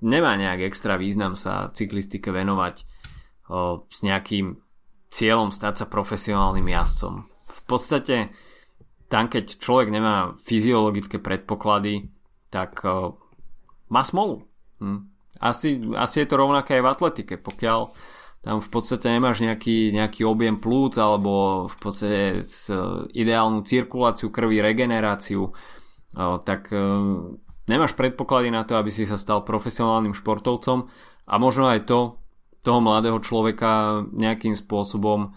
[0.01, 2.86] nemá nejak extra význam sa cyklistike venovať
[3.49, 4.60] o, s nejakým
[5.10, 7.28] cieľom stať sa profesionálnym jazdcom.
[7.49, 8.32] V podstate
[9.10, 12.14] tam, keď človek nemá fyziologické predpoklady,
[12.53, 13.20] tak o,
[13.89, 14.49] má smolu.
[14.80, 14.99] Hm.
[15.39, 17.36] Asi, asi je to rovnaké aj v atletike.
[17.39, 17.80] Pokiaľ
[18.39, 22.47] tam v podstate nemáš nejaký, nejaký objem plúc alebo v podstate
[23.11, 25.51] ideálnu cirkuláciu krvi, regeneráciu,
[26.47, 26.80] tak e,
[27.67, 30.88] nemáš predpoklady na to, aby si sa stal profesionálnym športovcom
[31.27, 32.15] a možno aj to
[32.63, 35.36] toho mladého človeka nejakým spôsobom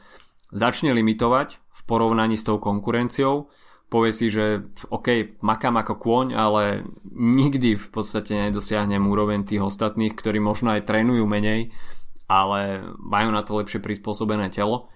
[0.54, 3.50] začne limitovať v porovnaní s tou konkurenciou.
[3.92, 10.16] Povie si, že OK, makám ako kôň, ale nikdy v podstate nedosiahnem úroveň tých ostatných,
[10.16, 11.68] ktorí možno aj trénujú menej
[12.32, 14.88] ale majú na to lepšie prispôsobené telo.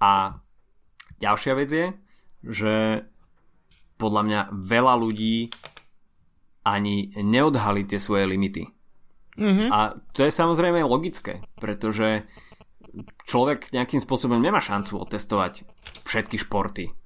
[0.00, 0.40] A
[1.20, 1.86] ďalšia vec je,
[2.40, 2.74] že
[4.00, 5.52] podľa mňa veľa ľudí
[6.64, 8.64] ani neodhalí tie svoje limity.
[9.36, 9.68] Mm-hmm.
[9.68, 12.24] A to je samozrejme logické, pretože
[13.28, 15.68] človek nejakým spôsobom nemá šancu otestovať
[16.08, 16.96] všetky športy.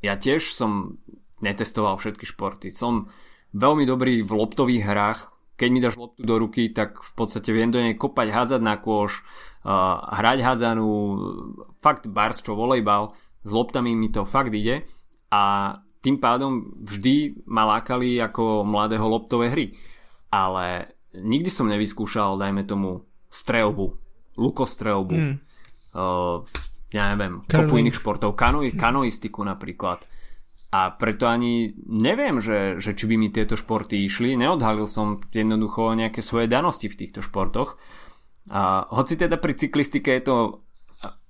[0.00, 1.00] Ja tiež som
[1.40, 2.72] netestoval všetky športy.
[2.72, 3.12] Som
[3.56, 5.20] veľmi dobrý v loptových hrách,
[5.60, 8.80] keď mi dáš loptu do ruky, tak v podstate viem do nej kopať, hádzať na
[8.80, 9.20] kôš,
[9.64, 10.88] uh, hrať hádzanú,
[11.84, 13.12] fakt bars čo volejbal,
[13.44, 14.88] s loptami mi to fakt ide
[15.28, 19.66] a tým pádom vždy ma lákali ako mladého loptové hry.
[20.32, 24.00] Ale nikdy som nevyskúšal, dajme tomu, strelbu,
[24.40, 25.34] lukostrelbu, mm.
[25.92, 26.40] uh,
[26.90, 30.04] ja neviem, kopu iných športov, kano, kanoistiku napríklad
[30.70, 34.38] a preto ani neviem, že, že či by mi tieto športy išli.
[34.38, 37.74] Neodhalil som jednoducho nejaké svoje danosti v týchto športoch.
[38.54, 40.36] A hoci teda pri cyklistike je to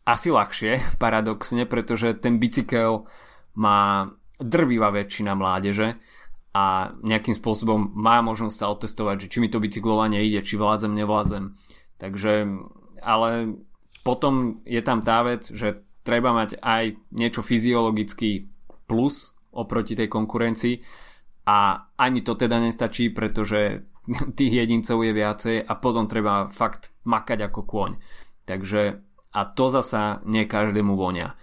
[0.04, 3.08] asi ľahšie, paradoxne, pretože ten bicykel
[3.56, 5.96] má drvivá väčšina mládeže
[6.52, 10.92] a nejakým spôsobom má možnosť sa otestovať, že či mi to bicyklovanie ide, či vládzem,
[10.92, 11.56] nevládzem.
[11.96, 12.32] Takže,
[13.00, 13.56] ale
[14.00, 18.48] potom je tam tá vec, že treba mať aj niečo fyziologicky
[18.88, 20.80] plus oproti tej konkurencii
[21.46, 23.84] a ani to teda nestačí, pretože
[24.38, 27.90] tých jedincov je viacej a potom treba fakt makať ako kôň.
[28.48, 31.38] Takže a to zasa nie každému vonia.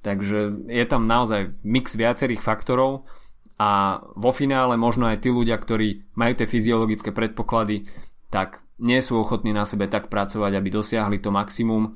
[0.00, 3.04] Takže je tam naozaj mix viacerých faktorov
[3.60, 7.84] a vo finále možno aj tí ľudia, ktorí majú tie fyziologické predpoklady,
[8.30, 11.92] tak nie sú ochotní na sebe tak pracovať, aby dosiahli to maximum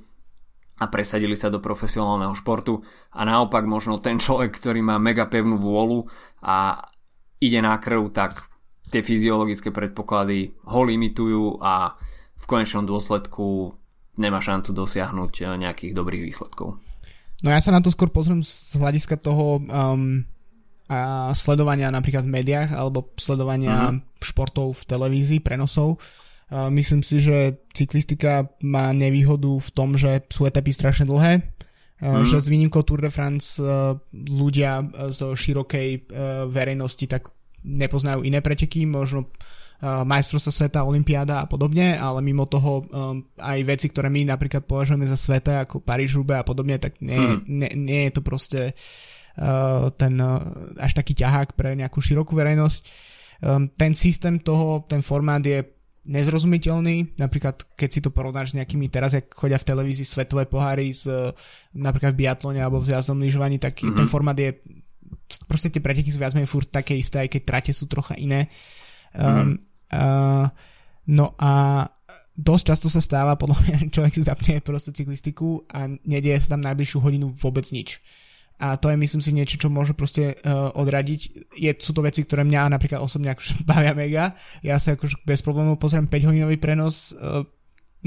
[0.74, 2.82] a presadili sa do profesionálneho športu
[3.14, 6.10] a naopak možno ten človek, ktorý má mega pevnú vôľu
[6.42, 6.82] a
[7.38, 8.50] ide na krv, tak
[8.90, 11.94] tie fyziologické predpoklady ho limitujú a
[12.36, 13.72] v konečnom dôsledku
[14.20, 16.78] nemá šancu dosiahnuť eh, nejakých dobrých výsledkov.
[17.42, 20.24] No ja sa na to skôr pozriem z hľadiska toho um,
[20.88, 24.00] a sledovania napríklad v médiách alebo sledovania uh-huh.
[24.20, 26.00] športov v televízii, prenosov.
[26.54, 32.22] Myslím si, že cyklistika má nevýhodu v tom, že sú etapy strašne dlhé, uh-huh.
[32.22, 37.34] že s výnimkou Tour de France uh, ľudia z širokej uh, verejnosti tak
[37.64, 39.34] nepoznajú iné preteky, možno
[39.84, 42.88] majstrovstva sveta, olimpiáda a podobne, ale mimo toho
[43.36, 47.44] aj veci, ktoré my napríklad považujeme za sveta, ako Paríž, a podobne, tak nie, hmm.
[47.44, 48.60] nie, nie je to proste
[49.98, 50.14] ten
[50.78, 52.80] až taký ťahák pre nejakú širokú verejnosť.
[53.76, 55.60] Ten systém toho, ten formát je
[56.04, 60.92] nezrozumiteľný, napríklad keď si to porovnáš s nejakými teraz, jak chodia v televízii svetové poháry
[60.92, 61.32] z,
[61.72, 63.96] napríklad v biatlone alebo v zjazdnom lyžovaní, tak mm-hmm.
[63.96, 64.52] ten formát je
[65.48, 68.52] proste tie preteky sú viac menej furt také isté, aj keď trate sú trocha iné.
[69.16, 69.56] Um, mm.
[69.94, 70.46] Uh,
[71.08, 71.84] no a
[72.34, 76.66] dosť často sa stáva, podľa mňa, človek si zapne proste cyklistiku a nedieje sa tam
[76.68, 78.02] najbližšiu hodinu vôbec nič.
[78.62, 81.20] A to je myslím si niečo, čo môže proste uh, odradiť.
[81.58, 84.38] Je, sú to veci, ktoré mňa napríklad osobne akože bavia mega.
[84.62, 87.12] Ja sa akože bez problémov pozriem 5 hodinový prenos.
[87.14, 87.42] Uh,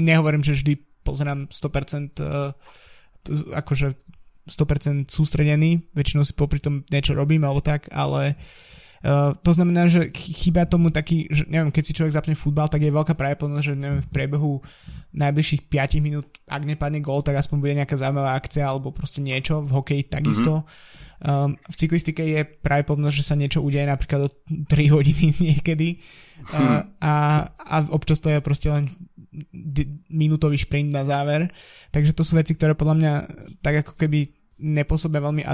[0.00, 0.72] nehovorím, že vždy
[1.04, 2.52] pozerám 100% uh,
[3.54, 3.92] akože
[4.48, 5.84] 100% sústredený.
[5.92, 10.66] Väčšinou si popri tom niečo robím alebo tak, ale uh, Uh, to znamená, že chýba
[10.66, 14.02] tomu taký, že neviem, keď si človek zapne futbal, tak je veľká pravdepodobnosť, že neviem,
[14.02, 14.58] v priebehu
[15.14, 19.62] najbližších 5 minút, ak nepadne gól, tak aspoň bude nejaká zaujímavá akcia alebo proste niečo,
[19.62, 20.66] v hokeji takisto.
[20.66, 21.06] Mm-hmm.
[21.18, 25.98] Um, v cyklistike je pravdepodobnosť, že sa niečo udeje napríklad o 3 hodiny niekedy
[26.54, 27.14] uh, a,
[27.54, 28.90] a občas to je proste len
[30.10, 31.54] minútový šprint na záver.
[31.94, 33.12] Takže to sú veci, ktoré podľa mňa
[33.62, 35.46] tak ako keby nepôsobia veľmi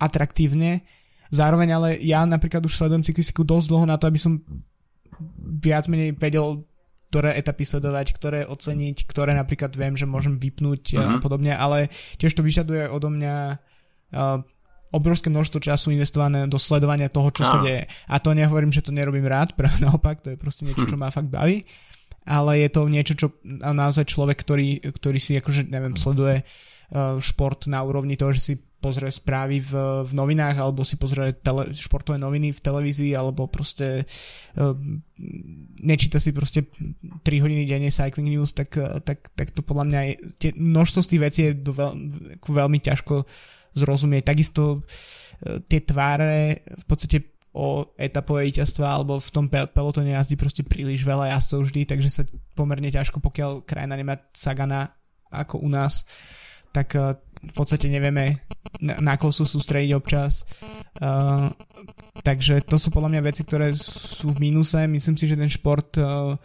[0.00, 0.84] atraktívne
[1.30, 4.42] Zároveň ale ja napríklad už sledujem cyklistiku dosť dlho na to, aby som
[5.38, 6.66] viac menej vedel,
[7.10, 10.98] ktoré etapy sledovať, ktoré oceniť, ktoré napríklad viem, že môžem vypnúť uh-huh.
[10.98, 11.20] a mhm.
[11.22, 14.42] podobne, ale tiež to vyžaduje odo mňa uh,
[14.90, 17.54] obrovské množstvo času investované do sledovania toho, čo uh-huh.
[17.54, 17.86] sa deje.
[18.10, 21.14] A to nehovorím, že to nerobím rád, práve naopak, to je proste niečo, čo ma
[21.14, 21.62] fakt baví,
[22.26, 26.69] ale je to niečo, čo naozaj človek, ktorý, ktorý si akože, neviem, sleduje uh,
[27.22, 29.72] šport na úrovni toho, že si pozrie správy v,
[30.08, 34.08] v novinách alebo si pozrie tele, športové noviny v televízii alebo proste
[34.56, 34.72] uh,
[35.84, 38.72] nečíta si proste 3 hodiny denne cycling news, tak,
[39.04, 41.92] tak, tak to podľa mňa je, tie, množstvo z tých vecí je do veľ,
[42.40, 43.28] veľmi ťažko
[43.76, 44.24] zrozumieť.
[44.24, 50.62] Takisto uh, tie tváre v podstate o etapové víťazstva alebo v tom pelotone jazdí proste
[50.62, 52.22] príliš veľa jazdcov vždy, takže sa
[52.54, 54.86] pomerne ťažko, pokiaľ krajina nemá Sagana
[55.30, 56.06] ako u nás,
[56.70, 58.44] tak uh, v podstate nevieme
[58.84, 60.44] na, na koho sú sústrediť občas.
[61.00, 61.48] Uh,
[62.20, 64.84] takže to sú podľa mňa veci, ktoré sú v mínuse.
[64.84, 66.36] Myslím si, že ten šport uh,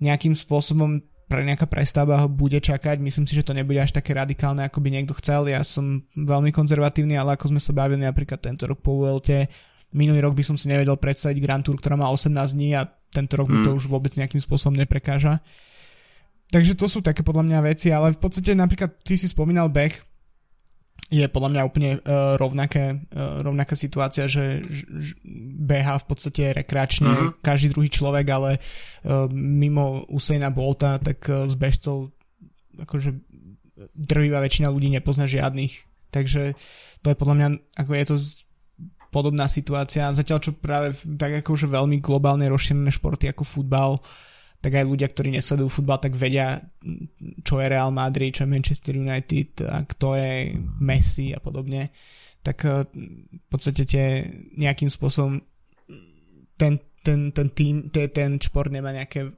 [0.00, 2.98] nejakým spôsobom pre nejaká prestavba ho bude čakať.
[2.98, 5.46] Myslím si, že to nebude až také radikálne, ako by niekto chcel.
[5.46, 9.46] Ja som veľmi konzervatívny, ale ako sme sa bavili napríklad tento rok po ULT,
[9.94, 13.38] minulý rok by som si nevedel predstaviť Grand Tour, ktorá má 18 dní a tento
[13.38, 13.52] rok mm.
[13.54, 15.38] mi to už vôbec nejakým spôsobom neprekáža.
[16.50, 19.94] Takže to sú také podľa mňa veci, ale v podstate napríklad ty si spomínal beh,
[21.10, 25.18] je podľa mňa úplne uh, rovnaké, uh, rovnaká situácia, že, že
[25.58, 27.30] beha v podstate rekreačne uh-huh.
[27.42, 32.14] každý druhý človek, ale uh, mimo Usaina Bolta, tak uh, z bežcov
[32.78, 33.10] akože
[33.94, 35.82] drvivá väčšina ľudí nepozná žiadnych.
[36.14, 36.54] Takže
[37.02, 38.16] to je podľa mňa, ako je to
[39.10, 40.14] podobná situácia.
[40.14, 44.29] Zatiaľ čo práve tak akože veľmi globálne rozšírené športy ako futbal uh,
[44.60, 46.60] tak aj ľudia, ktorí nesledujú futbal, tak vedia,
[47.40, 50.52] čo je Real Madrid, čo je Manchester United a kto je
[50.84, 51.88] Messi a podobne.
[52.44, 52.84] Tak eh,
[53.32, 54.24] v podstate tie
[54.60, 55.40] nejakým spôsobom
[56.60, 59.32] ten, ten, ten tým, ten, ten šport nemá nejaké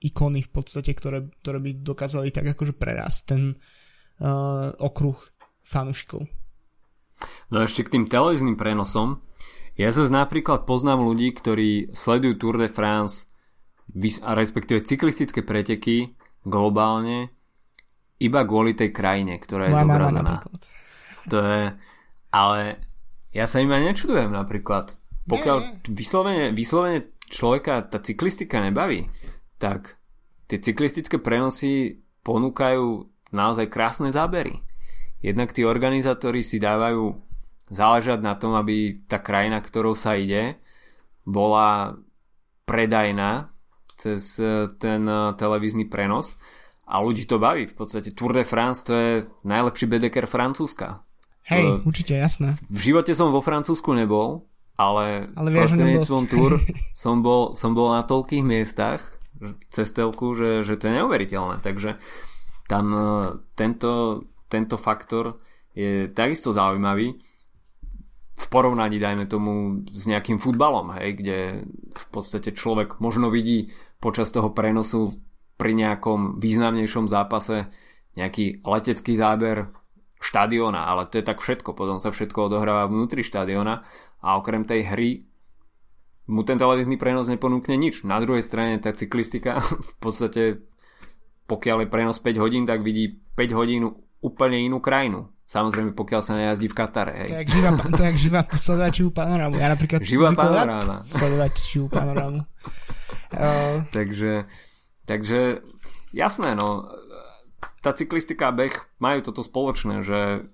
[0.00, 3.52] ikony v podstate, ktoré, ktoré by dokázali tak akože prerast ten,
[4.24, 5.18] uh, okruh
[5.60, 6.24] fanúšikov.
[7.52, 9.20] No ešte k tým televíznym prenosom.
[9.78, 13.27] Ja zase napríklad poznám ľudí, ktorí sledujú Tour de France
[13.96, 16.12] a respektíve cyklistické preteky
[16.44, 17.32] globálne
[18.18, 20.34] iba kvôli tej krajine, ktorá je Moja zobrazená.
[21.28, 21.62] To je,
[22.34, 22.60] ale
[23.32, 24.96] ja sa im aj nečudujem napríklad.
[25.28, 29.12] Pokiaľ vyslovene, vyslovene človeka tá cyklistika nebaví,
[29.60, 30.00] tak
[30.48, 34.64] tie cyklistické prenosy ponúkajú naozaj krásne zábery.
[35.20, 37.12] Jednak tí organizátori si dávajú
[37.68, 40.56] záležať na tom, aby tá krajina, ktorou sa ide,
[41.28, 42.00] bola
[42.64, 43.52] predajná
[43.98, 46.38] cez e, ten e, televízny prenos
[46.86, 47.66] a ľudí to baví.
[47.66, 49.12] V podstate Tour de France to je
[49.44, 51.02] najlepší bedeker Francúzska.
[51.50, 52.56] Hej, to, určite, jasné.
[52.70, 54.46] V živote som vo Francúzsku nebol,
[54.78, 56.62] ale, ale prostredníctvom Tour
[57.02, 59.02] som bol, som bol na toľkých miestach
[59.70, 61.58] cez telku, že, že to je neuveriteľné.
[61.60, 61.98] Takže
[62.70, 63.02] tam e,
[63.58, 65.42] tento, tento faktor
[65.74, 67.18] je takisto zaujímavý
[68.38, 71.38] v porovnaní, dajme tomu, s nejakým futbalom, hej, kde
[71.90, 75.18] v podstate človek možno vidí počas toho prenosu
[75.58, 77.66] pri nejakom významnejšom zápase
[78.14, 79.70] nejaký letecký záber
[80.18, 83.86] štadiona, ale to je tak všetko, potom sa všetko odohráva vnútri štadiona
[84.22, 85.10] a okrem tej hry
[86.28, 88.04] mu ten televízny prenos neponúkne nič.
[88.04, 90.68] Na druhej strane tá cyklistika v podstate
[91.48, 93.88] pokiaľ je prenos 5 hodín, tak vidí 5 hodín
[94.20, 95.32] úplne inú krajinu.
[95.48, 97.12] Samozrejme, pokiaľ sa nejazdí v Katare.
[97.24, 97.28] Hej.
[97.32, 99.56] To je jak živá, to je jak živá panorámu.
[99.56, 101.00] Ja napríklad živá panoráma.
[101.08, 102.44] sledovať živú panorámu.
[103.32, 103.84] Uh...
[103.92, 104.48] takže,
[105.04, 105.60] takže
[106.12, 106.88] jasné, no.
[107.82, 110.46] Tá cyklistika a beh majú toto spoločné, že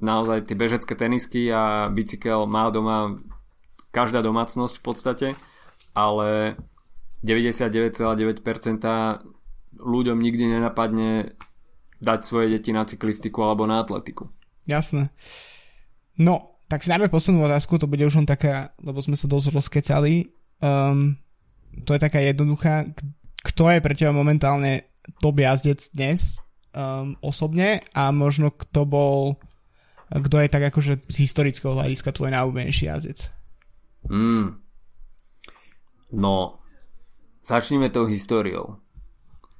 [0.00, 3.16] naozaj tie bežecké tenisky a bicykel má doma
[3.92, 5.28] každá domácnosť v podstate,
[5.96, 6.60] ale
[7.24, 8.44] 99,9%
[9.76, 11.32] ľuďom nikdy nenapadne
[12.00, 14.28] dať svoje deti na cyklistiku alebo na atletiku.
[14.68, 15.08] Jasné.
[16.20, 19.48] No, tak si dáme poslednú otázku, to bude už len taká, lebo sme sa dosť
[19.56, 20.28] rozkecali.
[20.60, 21.16] Um,
[21.84, 22.88] to je taká jednoduchá.
[23.44, 24.88] Kto je pre teba momentálne
[25.22, 26.40] top jazdec dnes
[26.74, 29.18] um, osobne a možno kto bol
[30.06, 33.26] kto je tak akože z historického hľadiska tvoj najúbenejší jazdec?
[34.06, 34.54] Mm.
[36.14, 36.62] No,
[37.42, 38.78] začneme tou históriou.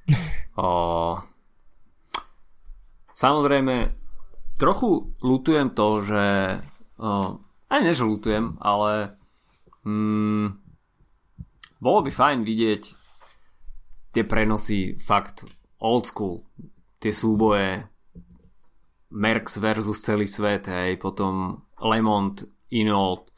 [0.55, 1.19] o,
[3.17, 3.97] Samozrejme,
[4.61, 6.23] trochu lutujem to, že...
[7.01, 9.17] Uh, aj než lutujem, ale...
[9.81, 10.53] Mm,
[11.77, 12.83] bolo by fajn vidieť
[14.13, 15.45] tie prenosy fakt
[15.81, 16.41] old school.
[16.97, 17.85] Tie súboje
[19.13, 22.35] Merx versus celý svet, hej, potom Lemont,
[22.73, 23.29] Inold,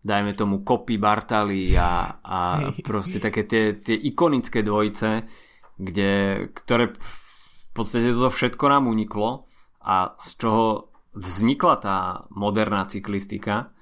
[0.00, 2.38] dajme tomu Copy Bartali a, a
[2.88, 5.28] proste také tie, tie ikonické dvojice,
[5.78, 6.96] kde, ktoré
[7.74, 9.44] podstate toto všetko nám uniklo
[9.82, 11.96] a z čoho vznikla tá
[12.30, 13.74] moderná cyklistika,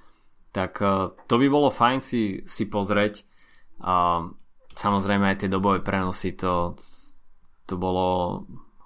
[0.51, 3.29] tak e, to by bolo fajn si, si pozrieť.
[3.83, 4.27] A
[4.73, 6.79] samozrejme aj tie dobové prenosy, to,
[7.67, 8.43] to bolo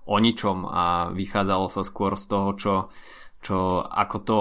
[0.06, 2.74] o ničom a vychádzalo sa skôr z toho, čo,
[3.42, 4.38] čo ako to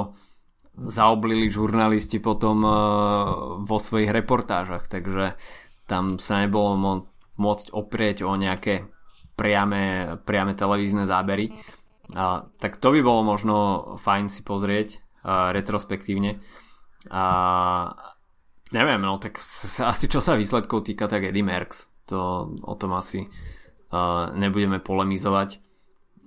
[0.75, 2.71] zaoblili žurnalisti potom e,
[3.63, 5.39] vo svojich reportážach, takže
[5.89, 7.05] tam sa nebolo
[7.39, 8.85] môcť oprieť o nejaké
[9.33, 11.55] priame, priame televízne zábery.
[12.13, 13.55] A, tak to by bolo možno
[14.03, 16.43] fajn si pozrieť a, retrospektívne.
[17.09, 17.25] A
[18.75, 19.39] neviem, no tak
[19.91, 21.87] asi čo sa výsledkov týka, tak Eddie Merckx.
[22.11, 23.25] To o tom asi
[23.89, 25.63] a, nebudeme polemizovať.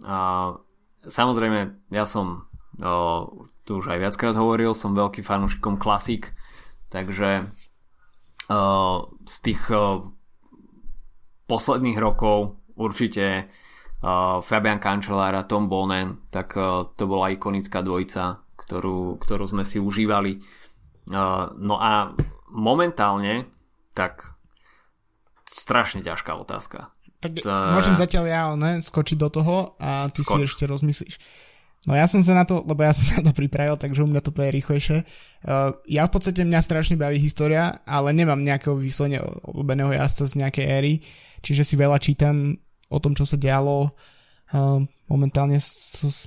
[0.09, 0.57] A,
[1.05, 2.49] samozrejme, ja som
[2.81, 3.29] a,
[3.69, 6.33] tu už aj viackrát hovoril, som veľký fanúšikom klasík,
[6.89, 7.47] takže
[8.49, 8.59] a,
[9.29, 10.03] z tých a,
[11.49, 19.19] posledných rokov určite uh, Fabian Cancellara, Tom Bonen, tak uh, to bola ikonická dvojica, ktorú,
[19.19, 20.39] ktorú sme si užívali.
[21.09, 22.13] Uh, no a
[22.53, 23.49] momentálne,
[23.93, 24.39] tak
[25.49, 26.93] strašne ťažká otázka.
[27.19, 27.51] Tak to...
[27.51, 30.47] môžem zatiaľ ja ne, skočiť do toho a ty Skoč.
[30.47, 31.19] si ešte rozmyslíš.
[31.87, 34.09] No ja som sa na to, lebo ja som sa na to pripravil, takže u
[34.11, 35.07] mňa to bude rýchlejšie.
[35.47, 40.35] Uh, ja v podstate mňa strašne baví história, ale nemám nejakého vyslovene obľúbeného jazda z
[40.43, 40.93] nejakej éry,
[41.43, 42.59] čiže si veľa čítam
[42.91, 43.95] o tom, čo sa dialo.
[45.13, 45.61] Momentálne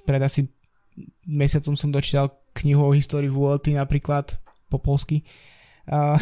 [0.06, 0.46] pred asi
[1.26, 4.38] mesiacom som dočítal knihu o histórii VLT napríklad
[4.70, 5.26] po polsky.
[5.90, 6.18] A,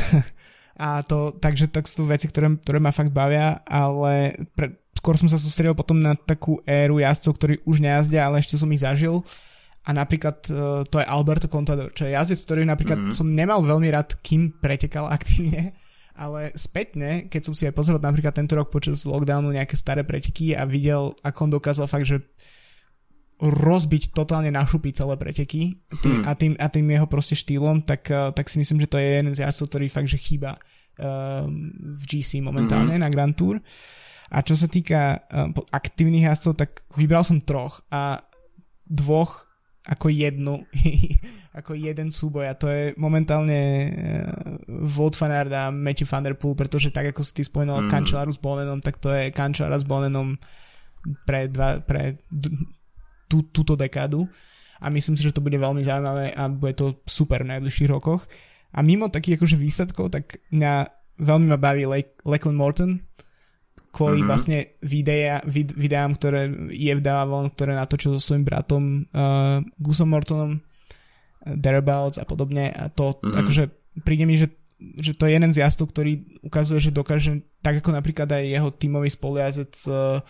[0.80, 5.28] a to, takže tak sú veci, ktoré, ktoré ma fakt bavia, ale pre, skôr som
[5.28, 9.24] sa sústredil potom na takú éru jazdcov, ktorí už nejazdia, ale ešte som ich zažil.
[9.88, 13.16] A napríklad uh, to je Alberto Contador, čo je jazdec, ktorý napríklad mm-hmm.
[13.16, 15.72] som nemal veľmi rád, kým pretekal aktívne
[16.20, 20.52] ale spätne, keď som si aj pozrel napríklad tento rok počas lockdownu nejaké staré preteky
[20.52, 22.20] a videl, ako on dokázal fakt, že
[23.40, 26.24] rozbiť totálne na šupy celé preteky tým, hmm.
[26.28, 29.08] a, tým, a tým jeho proste štýlom, tak, uh, tak si myslím, že to je
[29.08, 31.48] jeden z jazdcov, ktorý fakt, že chýba uh,
[31.80, 33.04] v GC momentálne hmm.
[33.04, 33.64] na Grand Tour.
[34.30, 38.20] A čo sa týka uh, aktívnych jazdcov, tak vybral som troch a
[38.84, 39.48] dvoch
[39.88, 40.68] ako jednu,
[41.60, 46.36] ako jeden súboj a to je momentálne uh, Wout van Aert a Matthew van der
[46.36, 47.90] Poel, pretože tak ako si ty spomenul mm.
[47.90, 50.36] Cancellara s Bonenom, tak to je Cancellara s Bonenom
[51.24, 52.79] pre, dva, pre d-
[53.30, 54.26] tú, túto dekádu
[54.82, 58.26] a myslím si, že to bude veľmi zaujímavé a bude to super v najbližších rokoch.
[58.74, 60.74] A mimo takých akože výsledkov, tak mňa
[61.20, 63.02] veľmi ma baví Le- Lachlan Morton,
[63.90, 64.30] kvôli mm-hmm.
[64.30, 70.14] vlastne videa, vid, videám, ktoré je dáva von, ktoré natočil so svojím bratom uh, Gusom
[70.14, 70.62] Mortonom,
[71.40, 73.40] Thereabouts a podobne a to mm-hmm.
[73.42, 73.64] akože
[74.06, 74.54] príde mi, že,
[75.02, 78.70] že to je jeden z jazdov, ktorý ukazuje, že dokáže, tak ako napríklad aj jeho
[78.70, 80.22] tímový spoliazec uh,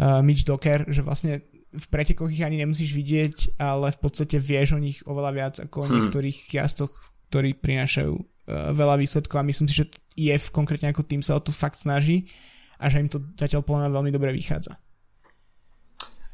[0.00, 1.44] uh, Mitch Docker, že vlastne
[1.74, 5.76] v pretekoch ich ani nemusíš vidieť, ale v podstate vieš o nich oveľa viac ako
[5.82, 5.94] o hmm.
[5.98, 6.94] niektorých jazdoch,
[7.30, 11.42] ktorí prinášajú uh, veľa výsledkov a myslím si, že IF konkrétne ako tým sa o
[11.42, 12.30] to fakt snaží
[12.78, 14.78] a že im to zatiaľ podľa veľmi dobre vychádza.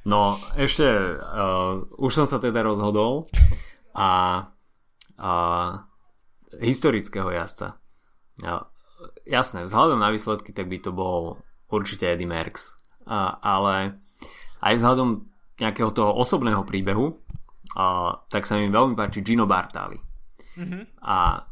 [0.05, 3.29] No, ešte uh, už som sa teda rozhodol
[3.93, 4.09] a,
[5.21, 5.33] a
[6.57, 7.77] historického jazdca.
[8.41, 8.65] Uh,
[9.29, 12.77] jasné, vzhľadom na výsledky, tak by to bol určite Eddie Merckx.
[13.05, 14.01] Uh, ale
[14.61, 15.30] aj vzhľadom
[15.61, 17.21] nejakého toho osobného príbehu,
[17.77, 20.01] uh, tak sa mi veľmi páči Gino Bartali.
[20.57, 20.83] Mm-hmm.
[21.05, 21.45] A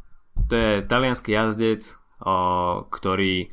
[0.49, 1.93] to je talianský jazdec,
[2.25, 3.47] uh, ktorý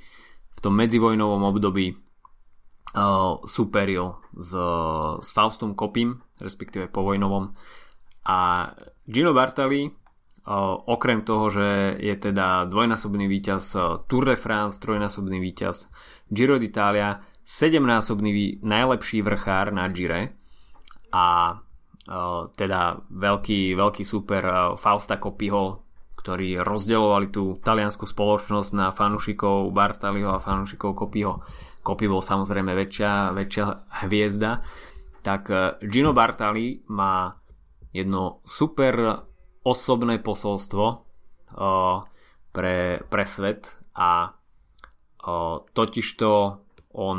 [0.57, 4.57] v tom medzivojnovom období uh, superil s,
[5.21, 7.53] s Faustom Kopim, respektíve povojnovom.
[8.27, 8.73] A
[9.05, 9.93] Gino Bartali, uh,
[10.89, 13.77] okrem toho, že je teda dvojnásobný víťaz
[14.09, 15.93] Tour de France, trojnásobný víťaz
[16.33, 20.35] Giro d'Italia, sedemnásobný najlepší vrchár na Gire
[21.13, 25.87] a uh, teda veľký, veľký super uh, Fausta Kopiho,
[26.27, 31.47] ktorí rozdeľovali tú taliansku spoločnosť na fanúšikov Bartaliho a fanúšikov Kopiho.
[31.87, 33.65] Kopi bol samozrejme väčšia, väčšia
[34.11, 34.59] hviezda.
[35.23, 37.31] Tak e, Gino Bartali má
[37.95, 39.23] jedno super
[39.63, 41.07] osobné posolstvo
[42.51, 42.77] pre,
[43.07, 44.35] pre svet a
[45.71, 46.31] totižto
[46.91, 47.19] on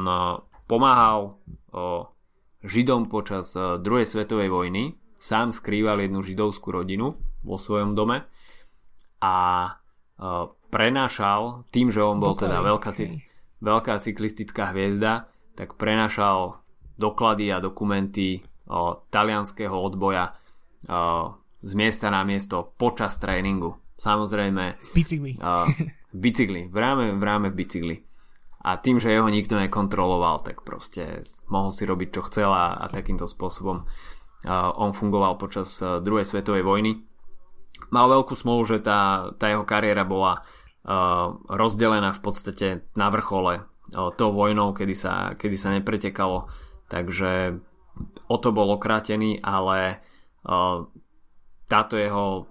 [0.67, 1.39] pomáhal
[2.65, 8.25] Židom počas uh, druhej svetovej vojny, sám skrýval jednu židovskú rodinu vo svojom dome
[9.21, 9.35] a
[9.69, 13.21] uh, prenášal, tým, že on bol doklady, teda veľká, okay.
[13.61, 16.61] veľká cyklistická hviezda, tak prenášal
[16.97, 23.77] doklady a dokumenty uh, talianského odboja uh, z miesta na miesto počas tréningu.
[23.97, 25.31] Samozrejme v bicykli.
[25.41, 25.65] Uh,
[26.13, 27.95] v bicykli, v ráme, v ráme v bicykli.
[28.67, 32.91] A tým, že jeho nikto nekontroloval, tak proste mohol si robiť, čo chcel a, a
[32.91, 37.07] takýmto spôsobom uh, on fungoval počas uh, druhej svetovej vojny
[37.89, 43.63] mal veľkú smolu, že tá, tá jeho kariéra bola uh, rozdelená v podstate na vrchole
[43.63, 46.51] uh, tou vojnou, kedy sa, kedy sa nepretekalo.
[46.87, 47.59] Takže
[48.27, 50.03] o to bol okrátený, ale
[50.43, 50.87] uh,
[51.67, 52.47] táto jeho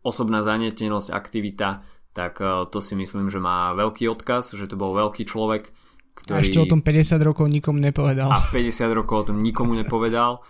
[0.00, 1.84] osobná zanietenosť, aktivita,
[2.18, 5.70] tak uh, to si myslím, že má veľký odkaz, že to bol veľký človek,
[6.18, 6.34] ktorý...
[6.34, 8.34] A ešte o tom 50 rokov nikomu nepovedal.
[8.34, 10.42] A 50 rokov o tom nikomu nepovedal.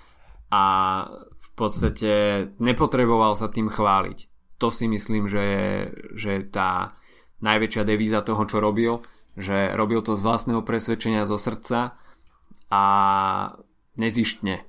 [0.49, 0.65] A
[1.59, 2.13] podstate
[2.63, 4.19] nepotreboval sa tým chváliť.
[4.63, 5.69] To si myslím, že je,
[6.15, 6.95] že tá
[7.43, 9.03] najväčšia devíza toho, čo robil,
[9.35, 11.99] že robil to z vlastného presvedčenia zo srdca
[12.71, 12.85] a
[13.99, 14.63] nezištne.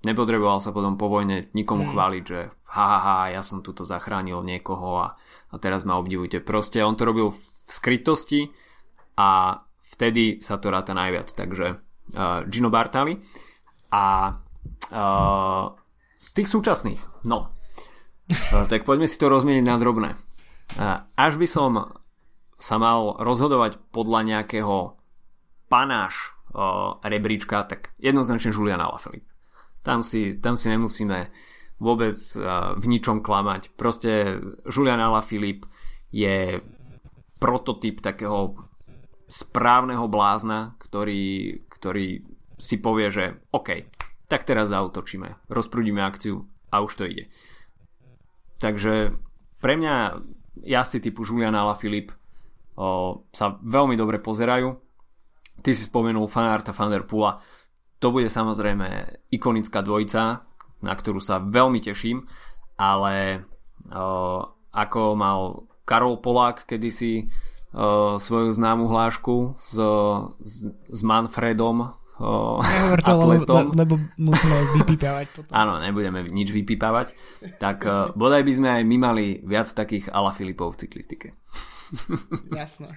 [0.00, 1.90] Nepotreboval sa potom po vojne nikomu mm.
[1.92, 5.06] chváliť, že ha, ha, ha, ja som tuto zachránil niekoho a,
[5.50, 6.40] a teraz ma obdivujte.
[6.40, 8.50] Proste on to robil v skrytosti
[9.18, 9.60] a
[9.94, 11.30] vtedy sa to ráta najviac.
[11.34, 13.18] Takže uh, Gino Bartali
[13.90, 14.34] a
[14.94, 15.64] uh,
[16.20, 17.50] z tých súčasných, no.
[18.70, 20.10] tak poďme si to rozmieniť na drobné.
[21.18, 21.98] Až by som
[22.60, 25.00] sa mal rozhodovať podľa nejakého
[25.66, 26.36] panáš
[27.02, 29.26] rebríčka, tak jednoznačne Julian Alaphilippe.
[29.80, 31.32] Tam si, tam si nemusíme
[31.80, 32.14] vôbec
[32.76, 33.72] v ničom klamať.
[33.74, 35.66] Proste Julian Alaphilippe
[36.12, 36.60] je
[37.40, 38.52] prototyp takého
[39.30, 42.26] správneho blázna, ktorý, ktorý
[42.60, 43.88] si povie, že OK,
[44.28, 47.32] tak teraz zautočíme, rozprúdime akciu a už to ide.
[48.60, 49.16] Takže
[49.56, 50.20] pre mňa
[50.60, 52.12] jazdci typu Julian Ala Filip
[52.76, 54.76] o, sa veľmi dobre pozerajú.
[55.64, 57.40] Ty si spomenul Fanarta Van Pula.
[58.00, 60.44] To bude samozrejme ikonická dvojica,
[60.80, 62.24] na ktorú sa veľmi teším,
[62.80, 63.44] ale
[64.70, 67.28] ako mal Karol Polák kedysi
[68.18, 69.76] svoju známu hlášku s,
[70.40, 75.52] s, s Manfredom Nehovor to, lebo, le, lebo musíme vypípavať potom.
[75.60, 77.16] Áno, nebudeme nič vypípavať.
[77.56, 81.28] Tak uh, bodaj by sme aj my mali viac takých ala Filipov v cyklistike.
[82.60, 82.92] Jasné.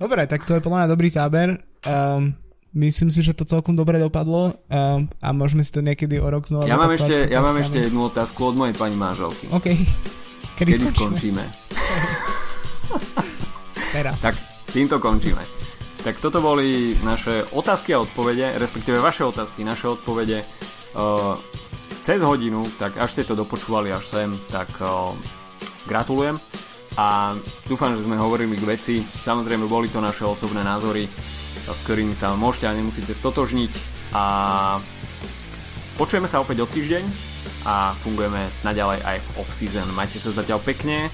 [0.00, 1.48] Dobre, tak to je podľa mňa dobrý záber.
[1.84, 2.36] Um,
[2.76, 6.44] myslím si, že to celkom dobre dopadlo um, a môžeme si to niekedy o rok
[6.44, 9.48] znova Ja mám, ešte, ja mám ešte jednu otázku od mojej pani manželky.
[9.48, 9.66] OK.
[10.60, 11.44] Kedy, Kedy skončíme?
[11.44, 11.44] skončíme?
[13.96, 14.20] Teraz.
[14.20, 14.36] Tak
[14.68, 15.40] týmto končíme.
[16.04, 20.44] Tak toto boli naše otázky a odpovede, respektíve vaše otázky, naše odpovede
[20.94, 21.34] uh,
[22.06, 25.16] cez hodinu, tak až ste to dopočúvali až sem, tak uh,
[25.88, 26.38] gratulujem
[26.96, 27.36] a
[27.68, 28.94] dúfam, že sme hovorili k veci.
[29.02, 31.04] Samozrejme, boli to naše osobné názory,
[31.66, 33.72] s ktorými sa môžete a nemusíte stotožniť
[34.14, 34.24] a
[35.98, 37.04] počujeme sa opäť o týždeň
[37.66, 39.88] a fungujeme naďalej aj v off-season.
[39.94, 41.10] Majte sa zatiaľ pekne,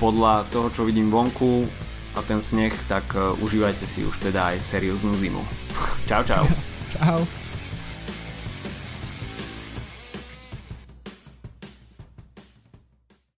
[0.00, 1.68] podľa toho, čo vidím vonku,
[2.12, 5.40] a ten sneh, tak uh, užívajte si už teda aj serióznu zimu.
[6.08, 6.44] čau, čau.
[6.96, 7.41] čau.